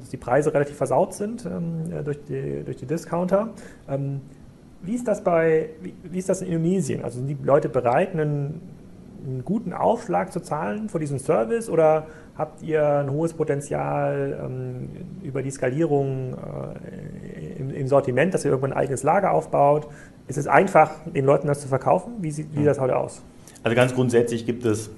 dass 0.00 0.08
die 0.10 0.16
Preise 0.16 0.52
relativ 0.52 0.76
versaut 0.76 1.14
sind 1.14 1.46
ähm, 1.46 1.84
äh, 1.92 2.02
durch, 2.02 2.18
die, 2.24 2.64
durch 2.64 2.78
die 2.78 2.86
Discounter. 2.86 3.50
Ähm, 3.88 4.22
wie 4.82 4.96
ist 4.96 5.06
das 5.06 5.22
bei, 5.22 5.70
wie, 5.80 5.94
wie, 6.02 6.18
ist 6.18 6.28
das 6.28 6.42
in 6.42 6.48
Indonesien? 6.48 7.04
Also 7.04 7.18
sind 7.18 7.28
die 7.28 7.36
Leute 7.44 7.68
bereit, 7.68 8.12
einen 8.12 8.79
einen 9.24 9.44
guten 9.44 9.72
Aufschlag 9.72 10.32
zu 10.32 10.40
zahlen 10.40 10.88
für 10.88 10.98
diesen 10.98 11.18
Service 11.18 11.68
oder 11.68 12.06
habt 12.36 12.62
ihr 12.62 12.86
ein 12.86 13.10
hohes 13.10 13.34
Potenzial 13.34 14.40
ähm, 14.44 14.88
über 15.22 15.42
die 15.42 15.50
Skalierung 15.50 16.34
äh, 16.34 17.60
im, 17.60 17.70
im, 17.70 17.86
Sortiment, 17.86 18.34
dass 18.34 18.44
ihr 18.44 18.50
irgendwann 18.50 18.72
ein 18.72 18.78
eigenes 18.78 19.02
Lager 19.02 19.32
aufbaut? 19.32 19.88
Ist 20.26 20.38
es 20.38 20.46
einfach, 20.46 20.92
den 21.04 21.24
Leuten 21.24 21.48
das 21.48 21.60
zu 21.60 21.68
verkaufen? 21.68 22.14
Wie 22.20 22.30
sieht, 22.30 22.56
wie 22.56 22.64
das 22.64 22.80
heute 22.80 22.96
aus? 22.96 23.22
Also 23.62 23.76
ganz 23.76 23.94
grundsätzlich 23.94 24.46
gibt 24.46 24.64
es 24.64 24.90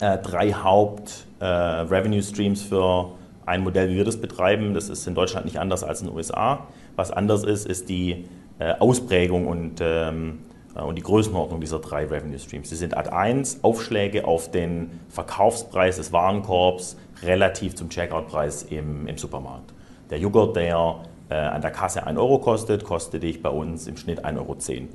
äh, 0.00 0.18
drei 0.18 0.52
Haupt-Revenue-Streams 0.52 2.64
äh, 2.64 2.68
für 2.68 3.12
ein 3.44 3.62
Modell, 3.62 3.88
wie 3.88 3.96
wir 3.96 4.04
das 4.04 4.18
betreiben. 4.18 4.74
Das 4.74 4.88
ist 4.88 5.06
in 5.06 5.14
Deutschland 5.14 5.46
nicht 5.46 5.58
anders 5.58 5.82
als 5.82 6.00
in 6.00 6.08
den 6.08 6.16
USA. 6.16 6.66
Was 6.96 7.10
anders 7.10 7.44
ist, 7.44 7.66
ist 7.66 7.88
die 7.88 8.26
äh, 8.58 8.74
Ausprägung 8.78 9.46
und, 9.46 9.80
ähm, 9.80 10.30
äh, 10.30 10.51
und 10.74 10.96
die 10.96 11.02
Größenordnung 11.02 11.60
dieser 11.60 11.80
drei 11.80 12.06
Revenue 12.06 12.38
Streams. 12.38 12.70
Sie 12.70 12.76
sind 12.76 12.96
Ad 12.96 13.10
1 13.10 13.62
Aufschläge 13.62 14.26
auf 14.26 14.50
den 14.50 15.00
Verkaufspreis 15.08 15.96
des 15.96 16.12
Warenkorbs 16.12 16.96
relativ 17.22 17.74
zum 17.74 17.90
Checkout-Preis 17.90 18.64
im, 18.64 19.06
im 19.06 19.18
Supermarkt. 19.18 19.72
Der 20.10 20.18
Joghurt, 20.18 20.56
der 20.56 20.96
äh, 21.28 21.34
an 21.34 21.60
der 21.60 21.70
Kasse 21.70 22.06
1 22.06 22.18
Euro 22.18 22.38
kostet, 22.38 22.84
kostet 22.84 23.22
dich 23.22 23.42
bei 23.42 23.50
uns 23.50 23.86
im 23.86 23.96
Schnitt 23.96 24.24
1,10 24.24 24.38
Euro. 24.38 24.56
Ähm, 24.56 24.88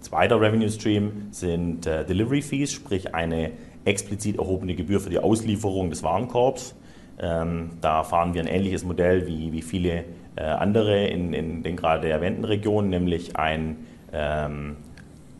zweiter 0.00 0.40
Revenue 0.40 0.70
Stream 0.70 1.28
sind 1.30 1.86
äh, 1.86 2.04
Delivery 2.04 2.42
Fees, 2.42 2.72
sprich 2.72 3.14
eine 3.14 3.52
explizit 3.84 4.38
erhobene 4.38 4.74
Gebühr 4.74 5.00
für 5.00 5.10
die 5.10 5.18
Auslieferung 5.18 5.90
des 5.90 6.02
Warenkorbs. 6.02 6.74
Ähm, 7.20 7.70
da 7.80 8.04
fahren 8.04 8.34
wir 8.34 8.42
ein 8.42 8.46
ähnliches 8.46 8.84
Modell 8.84 9.26
wie, 9.26 9.52
wie 9.52 9.62
viele 9.62 10.04
äh, 10.36 10.42
andere 10.42 11.06
in, 11.06 11.32
in, 11.32 11.62
den 11.62 11.76
gerade 11.76 12.08
erwähnten 12.08 12.44
Regionen, 12.44 12.90
nämlich 12.90 13.36
ein 13.36 13.78
ähm, 14.12 14.76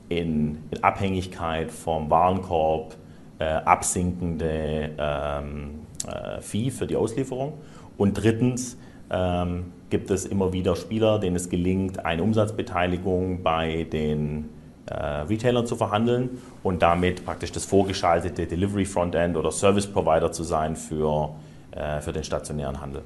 in, 0.09 0.59
in, 0.71 0.83
Abhängigkeit 0.83 1.71
vom 1.71 2.11
Warenkorb 2.11 2.97
äh, 3.39 3.45
absinkende 3.45 4.91
ähm, 4.99 5.81
äh, 6.07 6.41
Fee 6.41 6.71
für 6.71 6.87
die 6.87 6.97
Auslieferung. 6.97 7.55
Und 7.97 8.15
drittens 8.15 8.79
ähm, 9.11 9.73
gibt 9.91 10.11
es 10.11 10.25
immer 10.25 10.53
wieder 10.53 10.77
Spieler, 10.77 11.19
denen 11.19 11.37
es 11.37 11.49
gelingt, 11.49 12.05
eine 12.05 12.23
Umsatzbeteiligung 12.23 13.43
bei 13.43 13.85
den 13.85 14.49
äh, 14.87 14.95
Retailern 14.95 15.67
zu 15.67 15.77
verhandeln 15.77 16.39
und 16.63 16.83
damit 16.83 17.25
praktisch 17.25 17.53
das 17.53 17.65
vorgeschaltete 17.65 18.47
Delivery 18.47 18.85
Frontend 18.85 19.37
oder 19.37 19.51
Service 19.51 19.87
Provider 19.87 20.33
zu 20.33 20.45
sein 20.45 20.77
für, 20.77 21.35
äh, 21.73 22.01
für 22.01 22.13
den 22.13 22.25
stationären 22.25 22.81
Handel. 22.81 23.03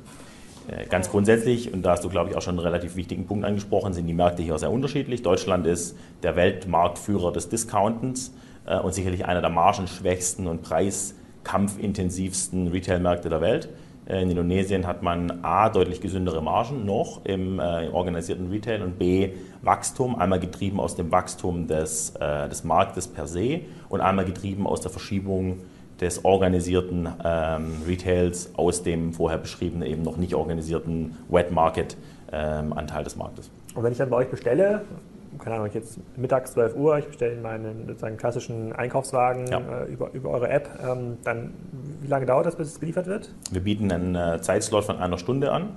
Äh, 0.69 0.87
ganz 0.87 1.11
grundsätzlich, 1.11 1.73
und 1.73 1.83
da 1.83 1.93
hast 1.93 2.05
du, 2.05 2.09
glaube 2.09 2.31
ich, 2.31 2.37
auch 2.37 2.43
schon 2.43 2.59
einen 2.59 2.67
relativ 2.67 2.97
wichtigen 2.97 3.27
Punkt 3.27 3.45
angesprochen, 3.45 3.93
sind 3.93 4.07
die 4.07 4.15
Märkte 4.15 4.43
hier 4.43 4.59
sehr 4.59 4.71
unterschiedlich. 4.71 5.23
Deutschland 5.23 5.67
ist 5.67 5.97
der 6.23 6.37
Weltmarktführer 6.37 7.33
des 7.33 7.49
Discountens 7.49 8.33
äh, 8.67 8.79
und 8.79 8.95
sicherlich 8.95 9.27
einer 9.27 9.41
der 9.41 9.51
margenschwächsten 9.51 10.47
und 10.47 10.63
preiskampfintensivsten 10.63 12.69
Retailmärkte 12.69 13.29
der 13.29 13.41
Welt. 13.41 13.69
Äh, 14.07 14.23
in 14.23 14.31
Indonesien 14.31 14.87
hat 14.87 15.03
man 15.03 15.43
A, 15.43 15.69
deutlich 15.69 16.01
gesündere 16.01 16.43
Margen 16.43 16.85
noch 16.85 17.25
im, 17.25 17.59
äh, 17.59 17.89
organisierten 17.89 18.51
Retail 18.51 18.83
und 18.83 18.99
B, 18.99 19.31
Wachstum, 19.63 20.17
einmal 20.17 20.41
getrieben 20.41 20.81
aus 20.81 20.97
dem 20.97 21.11
Wachstum 21.13 21.67
des, 21.67 22.15
äh, 22.21 22.49
des 22.49 22.65
Marktes 22.65 23.09
per 23.09 23.27
se 23.27 23.61
und 23.89 24.01
einmal 24.01 24.25
getrieben 24.25 24.67
aus 24.67 24.81
der 24.81 24.91
Verschiebung 24.91 25.59
des 26.03 26.25
organisierten 26.25 27.09
ähm, 27.25 27.83
Retails 27.87 28.51
aus 28.57 28.83
dem 28.83 29.13
vorher 29.13 29.39
beschriebenen, 29.39 29.89
eben 29.89 30.03
noch 30.03 30.17
nicht 30.19 30.35
organisierten 30.35 31.17
Wet 31.31 31.51
Market 31.51 31.97
ähm, 32.33 32.73
Anteil 32.73 33.05
des 33.05 33.17
Marktes. 33.17 33.51
Und 33.75 33.83
wenn 33.85 33.93
ich 33.93 33.99
dann 33.99 34.11
bei 34.11 34.17
euch 34.17 34.29
bestelle, 34.29 34.83
keine 35.39 35.57
Ahnung, 35.57 35.71
jetzt 35.73 35.99
mittags 36.17 36.53
12 36.53 36.77
Uhr, 36.77 36.99
ich 36.99 37.07
bestelle 37.07 37.41
meinen 37.41 37.87
sozusagen 37.87 38.17
klassischen 38.17 38.73
Einkaufswagen 38.73 39.47
ja. 39.47 39.59
äh, 39.59 39.93
über, 39.93 40.11
über 40.13 40.31
eure 40.31 40.49
App, 40.49 40.69
ähm, 40.83 41.19
dann 41.25 41.55
wie 42.01 42.09
lange 42.09 42.27
dauert 42.27 42.47
das, 42.47 42.57
bis 42.57 42.69
es 42.69 42.81
geliefert 42.81 43.07
wird? 43.07 43.31
Wir 43.51 43.63
bieten 43.63 43.91
einen 43.91 44.15
äh, 44.15 44.41
Zeitslot 44.41 44.85
von 44.85 44.99
einer 44.99 45.19
Stunde 45.19 45.53
an, 45.53 45.71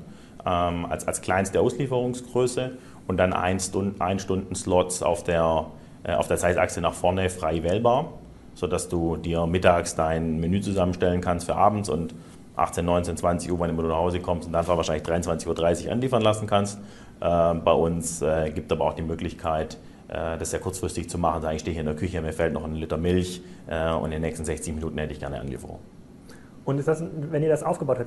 ähm, 0.46 0.86
als, 0.86 1.08
als 1.08 1.22
kleinste 1.22 1.62
Auslieferungsgröße 1.62 2.72
und 3.08 3.18
dann 3.18 3.34
ein, 3.34 3.60
Stund, 3.60 4.02
ein 4.02 4.20
Stunden 4.20 4.56
Slots 4.56 5.02
auf 5.02 5.24
der, 5.24 5.68
äh, 6.04 6.14
auf 6.14 6.28
der 6.28 6.38
Zeitachse 6.38 6.82
nach 6.82 6.94
vorne 6.94 7.30
frei 7.30 7.64
wählbar, 7.64 8.14
sodass 8.56 8.90
du 8.90 9.18
dir 9.18 9.46
mittags 9.46 9.96
dein 9.96 10.40
Menü 10.40 10.62
zusammenstellen 10.62 11.22
kannst 11.22 11.46
für 11.46 11.56
abends 11.56 11.90
und 11.90 12.16
18, 12.56 12.86
19, 12.86 13.18
20 13.18 13.52
Uhr, 13.52 13.60
wann 13.60 13.76
du 13.76 13.84
nach 13.84 13.98
Hause 13.98 14.20
kommst 14.20 14.48
und 14.48 14.54
dann 14.54 14.66
wahrscheinlich 14.66 15.06
23.30 15.06 15.86
Uhr 15.86 15.92
anliefern 15.92 16.22
lassen 16.22 16.48
kannst. 16.48 16.80
Äh, 17.20 17.54
bei 17.56 17.74
uns 17.74 18.22
äh, 18.22 18.50
gibt 18.52 18.72
aber 18.72 18.86
auch 18.86 18.94
die 18.94 19.02
Möglichkeit, 19.02 19.78
äh, 20.08 20.38
das 20.38 20.52
sehr 20.52 20.60
kurzfristig 20.60 21.10
zu 21.10 21.18
machen. 21.18 21.42
Sagen, 21.42 21.56
ich 21.56 21.62
stehe 21.62 21.74
hier 21.74 21.82
in 21.82 21.88
der 21.88 21.96
Küche, 21.96 22.22
mir 22.22 22.34
fällt 22.34 22.54
noch 22.54 22.64
ein 22.64 22.76
Liter 22.76 22.98
Milch 22.98 23.42
und 23.68 24.06
in 24.06 24.12
den 24.12 24.22
nächsten 24.22 24.46
60 24.46 24.76
Minuten 24.76 24.98
hätte 25.00 25.12
ich 25.12 25.20
gerne 25.20 25.40
Anlieferung. 25.40 25.80
Und 26.66 26.86
das, 26.86 27.04
wenn 27.32 27.42
ihr 27.42 27.50
das 27.50 27.64
aufgebaut 27.64 27.98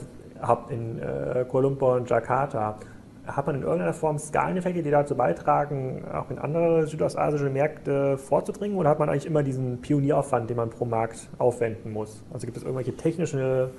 habt 0.41 0.71
in 0.71 1.01
Kuala 1.49 1.69
Lumpur 1.69 1.95
und 1.95 2.09
Jakarta, 2.09 2.79
hat 3.29 3.47
man 3.47 3.57
in 3.57 3.63
irgendeiner 3.63 3.93
Form 3.93 4.19
Skaleneffekte, 4.19 4.83
die 4.83 4.91
dazu 4.91 5.15
beitragen, 5.15 6.05
auch 6.13 6.31
in 6.31 6.39
andere 6.39 6.87
südostasische 6.87 7.51
Märkte 7.51 8.19
vorzudringen? 8.19 8.77
Oder 8.79 8.91
hat 8.91 8.99
man 8.99 9.09
eigentlich 9.09 9.27
immer 9.27 9.43
diesen 9.43 9.81
Pionieraufwand, 9.81 10.49
den 10.51 10.57
man 10.57 10.71
pro 10.71 10.85
Markt 10.85 11.29
aufwenden 11.39 11.93
muss? 11.93 12.25
Also 12.33 12.47
gibt 12.47 12.57
es 12.57 12.63
irgendwelche 12.63 12.97
technische 12.97 13.71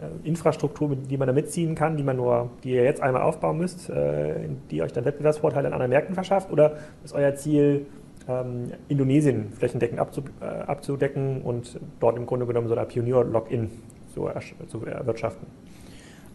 äh, 0.00 0.28
Infrastruktur, 0.28 0.96
die 0.96 1.16
man 1.16 1.28
da 1.28 1.32
mitziehen 1.32 1.74
kann, 1.74 1.96
die 1.96 2.02
man 2.02 2.16
nur, 2.16 2.50
die 2.64 2.70
ihr 2.70 2.84
jetzt 2.84 3.00
einmal 3.00 3.22
aufbauen 3.22 3.58
müsst, 3.58 3.88
äh, 3.88 4.48
die 4.70 4.82
euch 4.82 4.92
dann 4.92 5.04
Wettbewerbsvorteile 5.04 5.68
an 5.68 5.72
anderen 5.72 5.90
Märkten 5.90 6.14
verschafft? 6.14 6.50
Oder 6.50 6.76
ist 7.04 7.14
euer 7.14 7.34
Ziel, 7.34 7.86
ähm, 8.28 8.72
Indonesien 8.88 9.52
flächendeckend 9.52 10.00
äh, 10.40 10.44
abzudecken 10.44 11.42
und 11.42 11.80
dort 12.00 12.16
im 12.16 12.26
Grunde 12.26 12.46
genommen 12.46 12.68
so 12.68 12.74
ein 12.74 12.88
Pionier-Login 12.88 13.70
zu 14.12 14.26
erwirtschaften? 14.26 15.46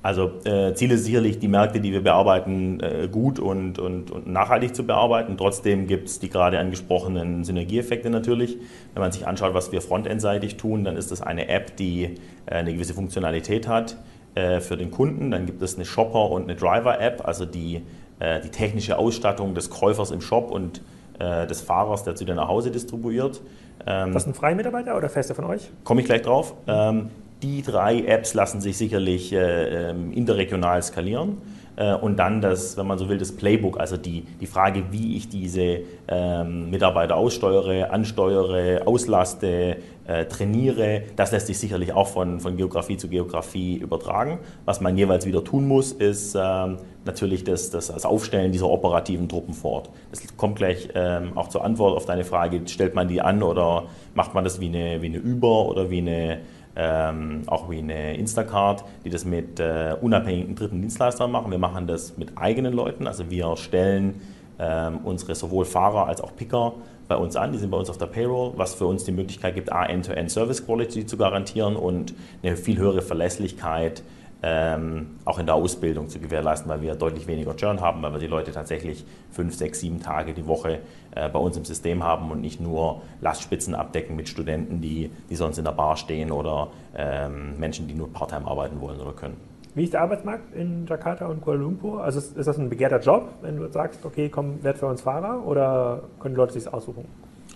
Also 0.04 0.34
äh, 0.44 0.74
Ziel 0.74 0.92
ist 0.92 1.06
sicherlich, 1.06 1.40
die 1.40 1.48
Märkte, 1.48 1.80
die 1.80 1.94
wir 1.94 2.04
bearbeiten, 2.04 2.82
äh, 2.82 3.08
gut 3.10 3.40
und, 3.40 3.80
und, 3.80 4.12
und, 4.12 4.28
nachhaltig 4.28 4.76
zu 4.76 4.86
bearbeiten. 4.86 5.38
Trotzdem 5.38 5.88
gibt 5.88 6.10
es 6.10 6.20
die 6.20 6.30
gerade 6.30 6.60
angesprochenen 6.60 7.46
Synergieeffekte 7.46 8.10
natürlich. 8.10 8.58
Wenn 8.94 9.02
man 9.02 9.14
sich 9.14 9.26
anschaut, 9.26 9.54
was 9.54 9.72
wir 9.72 9.82
frontendseitig 9.82 10.58
tun, 10.58 10.84
dann 10.84 10.98
ist 10.98 11.12
das 11.12 11.22
eine 11.22 11.48
App, 11.48 11.78
die 11.78 12.16
äh, 12.46 12.56
eine 12.56 12.74
gewisse 12.74 12.94
Funktionalität 12.94 13.70
hat 13.70 13.96
äh, 14.36 14.60
für 14.60 14.76
den 14.76 14.92
Kunden. 14.92 15.32
Dann 15.32 15.46
gibt 15.46 15.62
es 15.62 15.76
eine 15.76 15.86
Shopper- 15.86 16.32
und 16.32 16.44
eine 16.44 16.56
Driver-App, 16.56 17.26
also 17.26 17.46
die, 17.46 17.82
äh, 18.20 18.42
die 18.42 18.50
technische 18.50 18.98
Ausstattung 18.98 19.56
des 19.56 19.70
Käufers 19.70 20.12
im 20.12 20.20
Shop 20.20 20.52
und 20.52 20.82
äh, 21.18 21.48
des 21.48 21.62
Fahrers, 21.62 22.04
der 22.04 22.16
zu 22.16 22.26
dir 22.26 22.36
nach 22.36 22.50
Hause 22.50 22.72
distribuiert. 22.72 23.40
Ähm, 23.88 24.12
das 24.12 24.26
sind 24.26 24.36
freie 24.36 24.56
Mitarbeiter 24.56 24.98
oder 24.98 25.08
Feste 25.08 25.34
von 25.34 25.46
euch? 25.46 25.70
Komme 25.86 26.02
ich 26.02 26.08
gleich 26.08 26.24
drauf. 26.24 26.56
Ähm, 26.68 27.10
die 27.44 27.62
drei 27.62 28.00
Apps 28.02 28.34
lassen 28.34 28.62
sich 28.62 28.78
sicherlich 28.78 29.34
äh, 29.34 29.90
ähm, 29.90 30.12
interregional 30.14 30.82
skalieren. 30.82 31.38
Äh, 31.76 31.96
und 31.96 32.18
dann 32.18 32.42
das, 32.42 32.78
wenn 32.78 32.88
man 32.88 32.98
so 32.98 33.10
will, 33.10 33.18
das 33.18 33.32
Playbook, 33.32 33.80
also 33.80 33.98
die, 33.98 34.24
die 34.40 34.46
Frage, 34.46 34.86
wie 34.92 35.18
ich 35.18 35.30
diese 35.30 35.80
ähm, 36.08 36.70
Mitarbeiter 36.70 37.16
aussteuere, 37.16 37.92
ansteuere, 37.92 38.84
auslaste, 38.86 39.78
äh, 40.06 40.26
trainiere, 40.26 41.04
das 41.16 41.32
lässt 41.32 41.48
sich 41.48 41.58
sicherlich 41.58 41.94
auch 41.94 42.08
von, 42.08 42.40
von 42.40 42.58
Geografie 42.58 42.98
zu 42.98 43.08
Geografie 43.08 43.78
übertragen. 43.78 44.40
Was 44.66 44.82
man 44.82 44.98
jeweils 44.98 45.26
wieder 45.26 45.44
tun 45.44 45.68
muss, 45.68 45.94
ist 45.94 46.36
ähm, 46.36 46.78
natürlich 47.06 47.44
das, 47.44 47.70
das, 47.70 47.88
das 47.88 48.06
Aufstellen 48.06 48.52
dieser 48.52 48.70
operativen 48.70 49.28
Truppen 49.30 49.54
vor 49.54 49.72
Ort. 49.72 49.90
Das 50.12 50.22
kommt 50.38 50.58
gleich 50.58 50.90
ähm, 50.94 51.32
auch 51.36 51.48
zur 51.48 51.64
Antwort 51.64 51.96
auf 51.96 52.06
deine 52.06 52.24
Frage, 52.24 52.62
stellt 52.68 52.96
man 52.96 53.08
die 53.08 53.22
an 53.22 53.42
oder 53.42 53.86
macht 54.14 54.34
man 54.34 54.44
das 54.44 54.60
wie 54.60 54.68
eine, 54.68 55.02
wie 55.02 55.08
eine 55.08 55.18
Über- 55.18 55.68
oder 55.68 55.90
wie 55.90 56.00
eine 56.00 56.40
ähm, 56.76 57.44
auch 57.48 57.70
wie 57.70 57.80
eine 57.80 58.16
Instacart, 58.16 58.84
die 59.06 59.10
das 59.10 59.26
mit 59.26 59.60
äh, 59.60 59.96
unabhängigen 60.02 60.56
dritten 60.56 60.82
Dienstleistern 60.82 61.32
machen. 61.32 61.52
Wir 61.52 61.60
machen 61.60 61.88
das 61.88 62.18
mit 62.18 62.38
eigenen 62.38 62.74
Leuten, 62.74 63.08
also 63.08 63.30
wir 63.30 63.56
stellen 63.58 64.22
ähm, 64.60 65.00
unsere 65.04 65.36
sowohl 65.36 65.66
Fahrer 65.66 66.08
als 66.08 66.22
auch 66.22 66.36
Picker 66.36 66.74
bei 67.08 67.16
uns 67.18 67.36
an, 67.36 67.52
die 67.52 67.58
sind 67.58 67.70
bei 67.70 67.78
uns 67.78 67.90
auf 67.90 67.98
der 67.98 68.06
Payroll, 68.06 68.54
was 68.56 68.74
für 68.74 68.86
uns 68.86 69.04
die 69.04 69.12
Möglichkeit 69.12 69.56
gibt, 69.56 69.72
A, 69.72 69.86
End-to-End 69.86 70.32
Service 70.32 70.66
Quality 70.66 71.06
zu 71.06 71.18
garantieren 71.18 71.76
und 71.76 72.14
eine 72.42 72.56
viel 72.56 72.78
höhere 72.78 73.02
Verlässlichkeit 73.02 74.04
ähm, 74.44 75.12
auch 75.24 75.40
in 75.40 75.46
der 75.46 75.56
Ausbildung 75.56 76.10
zu 76.10 76.20
gewährleisten, 76.20 76.70
weil 76.70 76.82
wir 76.82 76.96
deutlich 76.96 77.28
weniger 77.28 77.56
Churn 77.56 77.80
haben, 77.80 78.02
weil 78.04 78.12
wir 78.12 78.20
die 78.20 78.28
Leute 78.28 78.52
tatsächlich 78.52 79.06
fünf, 79.32 79.56
sechs, 79.56 79.80
sieben 79.80 80.02
Tage 80.02 80.34
die 80.34 80.46
Woche 80.46 80.80
äh, 81.16 81.30
bei 81.30 81.40
uns 81.40 81.56
im 81.56 81.64
System 81.64 82.04
haben 82.04 82.30
und 82.30 82.42
nicht 82.42 82.60
nur 82.60 83.02
Lastspitzen 83.22 83.74
abdecken 83.74 84.18
mit 84.18 84.28
Studenten, 84.28 84.82
die, 84.82 85.10
die 85.30 85.36
sonst 85.36 85.58
in 85.58 85.64
der 85.64 85.72
Bar 85.72 85.96
stehen 85.96 86.30
oder 86.30 86.68
ähm, 86.96 87.58
Menschen, 87.58 87.88
die 87.88 87.94
nur 87.94 88.12
Part-Time 88.12 88.46
arbeiten 88.46 88.82
wollen 88.82 89.00
oder 89.00 89.14
können. 89.14 89.38
Wie 89.76 89.86
ist 89.86 89.94
der 89.94 90.02
Arbeitsmarkt 90.02 90.54
in 90.54 90.86
Jakarta 90.86 91.26
und 91.26 91.42
Kuala 91.42 91.62
Lumpur? 91.62 92.04
Also 92.04 92.20
ist, 92.20 92.38
ist 92.38 92.46
das 92.46 92.60
ein 92.60 92.70
begehrter 92.70 93.00
Job, 93.00 93.30
wenn 93.42 93.58
du 93.58 93.68
sagst, 93.72 94.06
okay, 94.06 94.30
komm, 94.30 94.62
werd 94.62 94.78
für 94.78 94.88
uns 94.88 95.02
Fahrer 95.02 95.48
oder 95.48 96.04
können 96.20 96.36
Leute 96.36 96.54
sich 96.54 96.72
aussuchen? 96.72 97.06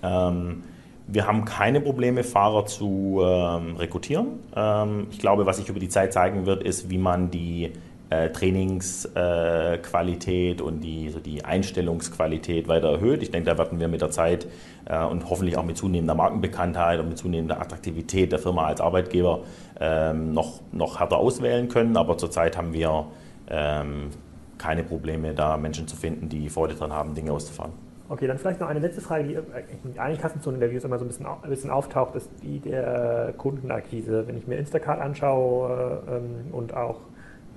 Ähm, 0.02 0.64
wir 1.08 1.26
haben 1.26 1.46
keine 1.46 1.82
Probleme, 1.82 2.24
Fahrer 2.24 2.66
zu 2.66 3.22
ähm, 3.24 3.78
rekrutieren. 3.78 4.40
Ähm, 4.56 5.08
ich 5.10 5.20
glaube, 5.20 5.46
was 5.46 5.58
sich 5.58 5.70
über 5.70 5.80
die 5.80 5.90
Zeit 5.90 6.14
zeigen 6.14 6.46
wird, 6.46 6.64
ist, 6.64 6.90
wie 6.90 6.98
man 6.98 7.32
die 7.32 7.72
äh, 8.10 8.30
Trainingsqualität 8.30 10.60
äh, 10.60 10.64
und 10.64 10.82
die, 10.82 11.10
so 11.10 11.20
die 11.20 11.46
Einstellungsqualität 11.46 12.68
weiter 12.68 12.92
erhöht. 12.92 13.24
Ich 13.24 13.32
denke, 13.32 13.50
da 13.50 13.58
werden 13.58 13.80
wir 13.80 13.88
mit 13.88 14.02
der 14.02 14.12
Zeit 14.12 14.48
äh, 14.86 15.02
und 15.04 15.30
hoffentlich 15.30 15.58
auch 15.58 15.64
mit 15.64 15.78
zunehmender 15.78 16.16
Markenbekanntheit 16.16 17.00
und 17.00 17.08
mit 17.10 17.18
zunehmender 17.18 17.62
Attraktivität 17.62 18.32
der 18.32 18.40
Firma 18.40 18.66
als 18.66 18.82
Arbeitgeber 18.82 19.42
ähm, 19.80 20.34
noch, 20.34 20.62
noch 20.72 21.00
härter 21.00 21.18
auswählen 21.18 21.70
können. 21.70 21.98
Aber 21.98 22.18
zurzeit 22.18 22.58
haben 22.58 22.74
wir 22.74 23.06
ähm, 23.50 24.10
keine 24.58 24.84
Probleme, 24.84 25.34
da 25.34 25.58
Menschen 25.58 25.88
zu 25.88 25.96
finden, 25.96 26.30
die 26.30 26.50
Freude 26.50 26.74
daran 26.74 26.94
haben, 26.94 27.16
Dinge 27.16 27.32
auszufahren. 27.32 27.87
Okay, 28.10 28.26
dann 28.26 28.38
vielleicht 28.38 28.62
noch 28.62 28.70
eine 28.70 28.80
letzte 28.80 29.02
Frage, 29.02 29.26
die 29.26 29.34
in 29.34 30.00
allen 30.00 30.18
Kassenzone-Interviews 30.18 30.86
immer 30.86 30.98
so 30.98 31.04
ein 31.04 31.10
bisschen, 31.10 31.26
ein 31.26 31.50
bisschen, 31.50 31.70
auftaucht, 31.70 32.16
ist 32.16 32.30
die 32.42 32.60
der 32.60 33.34
Kundenakquise. 33.38 34.26
Wenn 34.28 34.38
ich 34.38 34.48
mir 34.48 34.56
Instacart 34.56 35.02
anschaue 35.02 36.02
ähm, 36.10 36.54
und 36.54 36.74
auch 36.74 37.02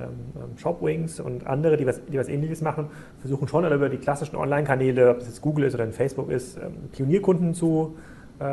ähm, 0.01 0.09
ähm, 0.35 0.59
Shopwings 0.59 1.21
und 1.21 1.47
andere, 1.47 1.77
die 1.77 1.87
was, 1.87 2.05
die 2.05 2.19
was 2.19 2.29
ähnliches 2.29 2.63
machen, 2.63 2.89
versuchen 3.21 3.47
schon 3.47 3.65
über 3.71 3.89
die 3.89 3.99
klassischen 3.99 4.35
Online-Kanäle, 4.35 5.11
ob 5.11 5.19
es 5.19 5.27
jetzt 5.27 5.41
Google 5.41 5.67
ist 5.67 5.75
oder 5.75 5.85
ein 5.85 5.93
Facebook 5.93 6.31
ist, 6.31 6.57
ähm, 6.57 6.89
Pionierkunden 6.91 7.55
zu, 7.55 7.97
äh, 8.41 8.45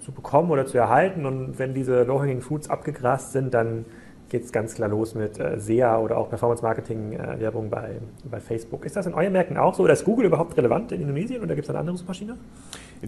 zu 0.00 0.10
bekommen 0.12 0.50
oder 0.50 0.66
zu 0.66 0.78
erhalten. 0.78 1.26
Und 1.26 1.60
wenn 1.60 1.74
diese 1.74 2.02
Low-Hanging 2.02 2.40
Fruits 2.40 2.68
abgegrast 2.70 3.30
sind, 3.30 3.54
dann 3.54 3.84
geht 4.28 4.44
es 4.44 4.52
ganz 4.52 4.74
klar 4.74 4.88
los 4.88 5.14
mit 5.14 5.38
äh, 5.38 5.58
SEA 5.58 5.98
oder 5.98 6.18
auch 6.18 6.28
Performance-Marketing-Werbung 6.28 7.66
äh, 7.66 7.68
bei, 7.68 7.90
bei 8.24 8.40
Facebook. 8.40 8.84
Ist 8.84 8.96
das 8.96 9.06
in 9.06 9.14
euren 9.14 9.32
Märkten 9.32 9.56
auch 9.56 9.74
so? 9.74 9.84
Oder 9.84 9.94
ist 9.94 10.04
Google 10.04 10.26
überhaupt 10.26 10.56
relevant 10.56 10.92
in 10.92 11.00
Indonesien 11.00 11.42
oder 11.42 11.54
gibt 11.54 11.66
es 11.66 11.70
eine 11.70 11.78
andere 11.78 11.96
Suchmaschine? 11.96 12.36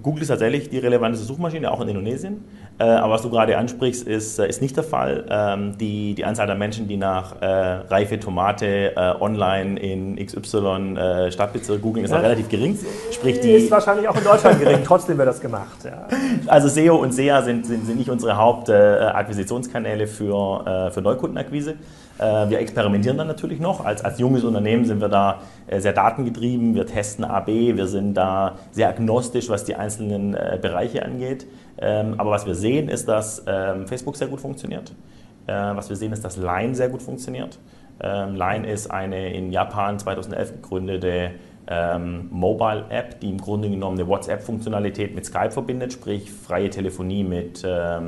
Google 0.02 0.23
ist 0.23 0.28
tatsächlich 0.28 0.70
die 0.70 0.78
relevanteste 0.78 1.26
Suchmaschine, 1.26 1.70
auch 1.70 1.80
in 1.80 1.88
Indonesien. 1.88 2.44
Äh, 2.78 2.85
aber 2.85 3.14
was 3.14 3.23
du 3.23 3.30
gerade 3.30 3.59
ansprichst, 3.59 4.06
ist, 4.06 4.38
äh, 4.38 4.49
ist 4.49 4.62
nicht 4.62 4.76
der 4.76 4.85
Fall. 4.85 5.26
Ähm, 5.28 5.76
die, 5.78 6.14
die 6.14 6.25
Anzahl 6.25 6.47
der 6.47 6.56
Menschen, 6.56 6.87
die 6.88 6.97
nach 6.97 7.40
äh, 7.40 7.47
reife 7.47 8.18
Tomate 8.20 8.94
äh, 8.97 9.14
online 9.20 9.78
in 9.80 10.16
XY 10.25 10.97
äh, 10.97 11.32
Stadtbezirk 11.32 11.82
googeln, 11.82 12.04
ist 12.04 12.12
ja. 12.12 12.18
relativ 12.18 12.49
gering. 12.49 12.78
Sprich, 13.11 13.40
die 13.40 13.52
ist 13.52 13.70
wahrscheinlich 13.70 14.09
auch 14.09 14.16
in 14.16 14.25
Deutschland 14.25 14.61
gering, 14.61 14.80
trotzdem 14.85 15.18
wird 15.18 15.28
das 15.28 15.40
gemacht. 15.40 15.85
Ja. 15.85 16.06
Also 16.47 16.68
SEO 16.68 16.97
und 16.97 17.12
SEA 17.12 17.42
sind, 17.42 17.66
sind, 17.66 17.87
sind 17.87 17.99
nicht 17.99 18.11
unsere 18.11 18.37
Hauptakquisitionskanäle 18.37 20.06
für, 20.06 20.90
für 20.92 21.00
Neukundenakquise. 21.00 21.75
Wir 22.21 22.59
experimentieren 22.59 23.17
dann 23.17 23.29
natürlich 23.29 23.61
noch. 23.61 23.83
Als, 23.83 24.05
als 24.05 24.19
junges 24.19 24.45
Unternehmen 24.45 24.85
sind 24.85 25.00
wir 25.00 25.09
da 25.09 25.41
sehr 25.75 25.95
datengetrieben. 25.95 26.75
Wir 26.75 26.85
testen 26.85 27.25
AB, 27.25 27.47
wir 27.47 27.87
sind 27.87 28.12
da 28.12 28.59
sehr 28.73 28.91
agnostisch, 28.91 29.49
was 29.49 29.65
die 29.65 29.75
einzelnen 29.75 30.33
Bereiche 30.61 31.03
angeht. 31.03 31.47
Ähm, 31.81 32.15
aber 32.19 32.31
was 32.31 32.47
wir 32.47 32.55
sehen, 32.55 32.89
ist, 32.89 33.09
dass 33.09 33.43
ähm, 33.47 33.87
Facebook 33.87 34.17
sehr 34.17 34.29
gut 34.29 34.41
funktioniert. 34.41 34.93
Äh, 35.47 35.53
was 35.53 35.89
wir 35.89 35.97
sehen, 35.97 36.12
ist, 36.12 36.25
dass 36.25 36.37
Line 36.37 36.75
sehr 36.75 36.91
gut 36.91 37.03
funktioniert. 37.03 37.59
Ähm, 38.03 38.35
Line 38.35 38.71
ist 38.71 38.91
eine 38.91 39.33
in 39.33 39.50
Japan 39.50 39.99
2011 39.99 40.62
gegründete 40.62 41.33
Mobile-App, 41.71 43.21
die 43.21 43.31
im 43.31 43.39
Grunde 43.39 43.71
genommen 43.71 43.97
eine 43.97 44.09
WhatsApp-Funktionalität 44.09 45.15
mit 45.15 45.25
Skype 45.25 45.53
verbindet, 45.53 45.93
sprich 45.93 46.29
freie 46.33 46.69
Telefonie 46.69 47.23
mit, 47.23 47.62
äh, 47.65 48.00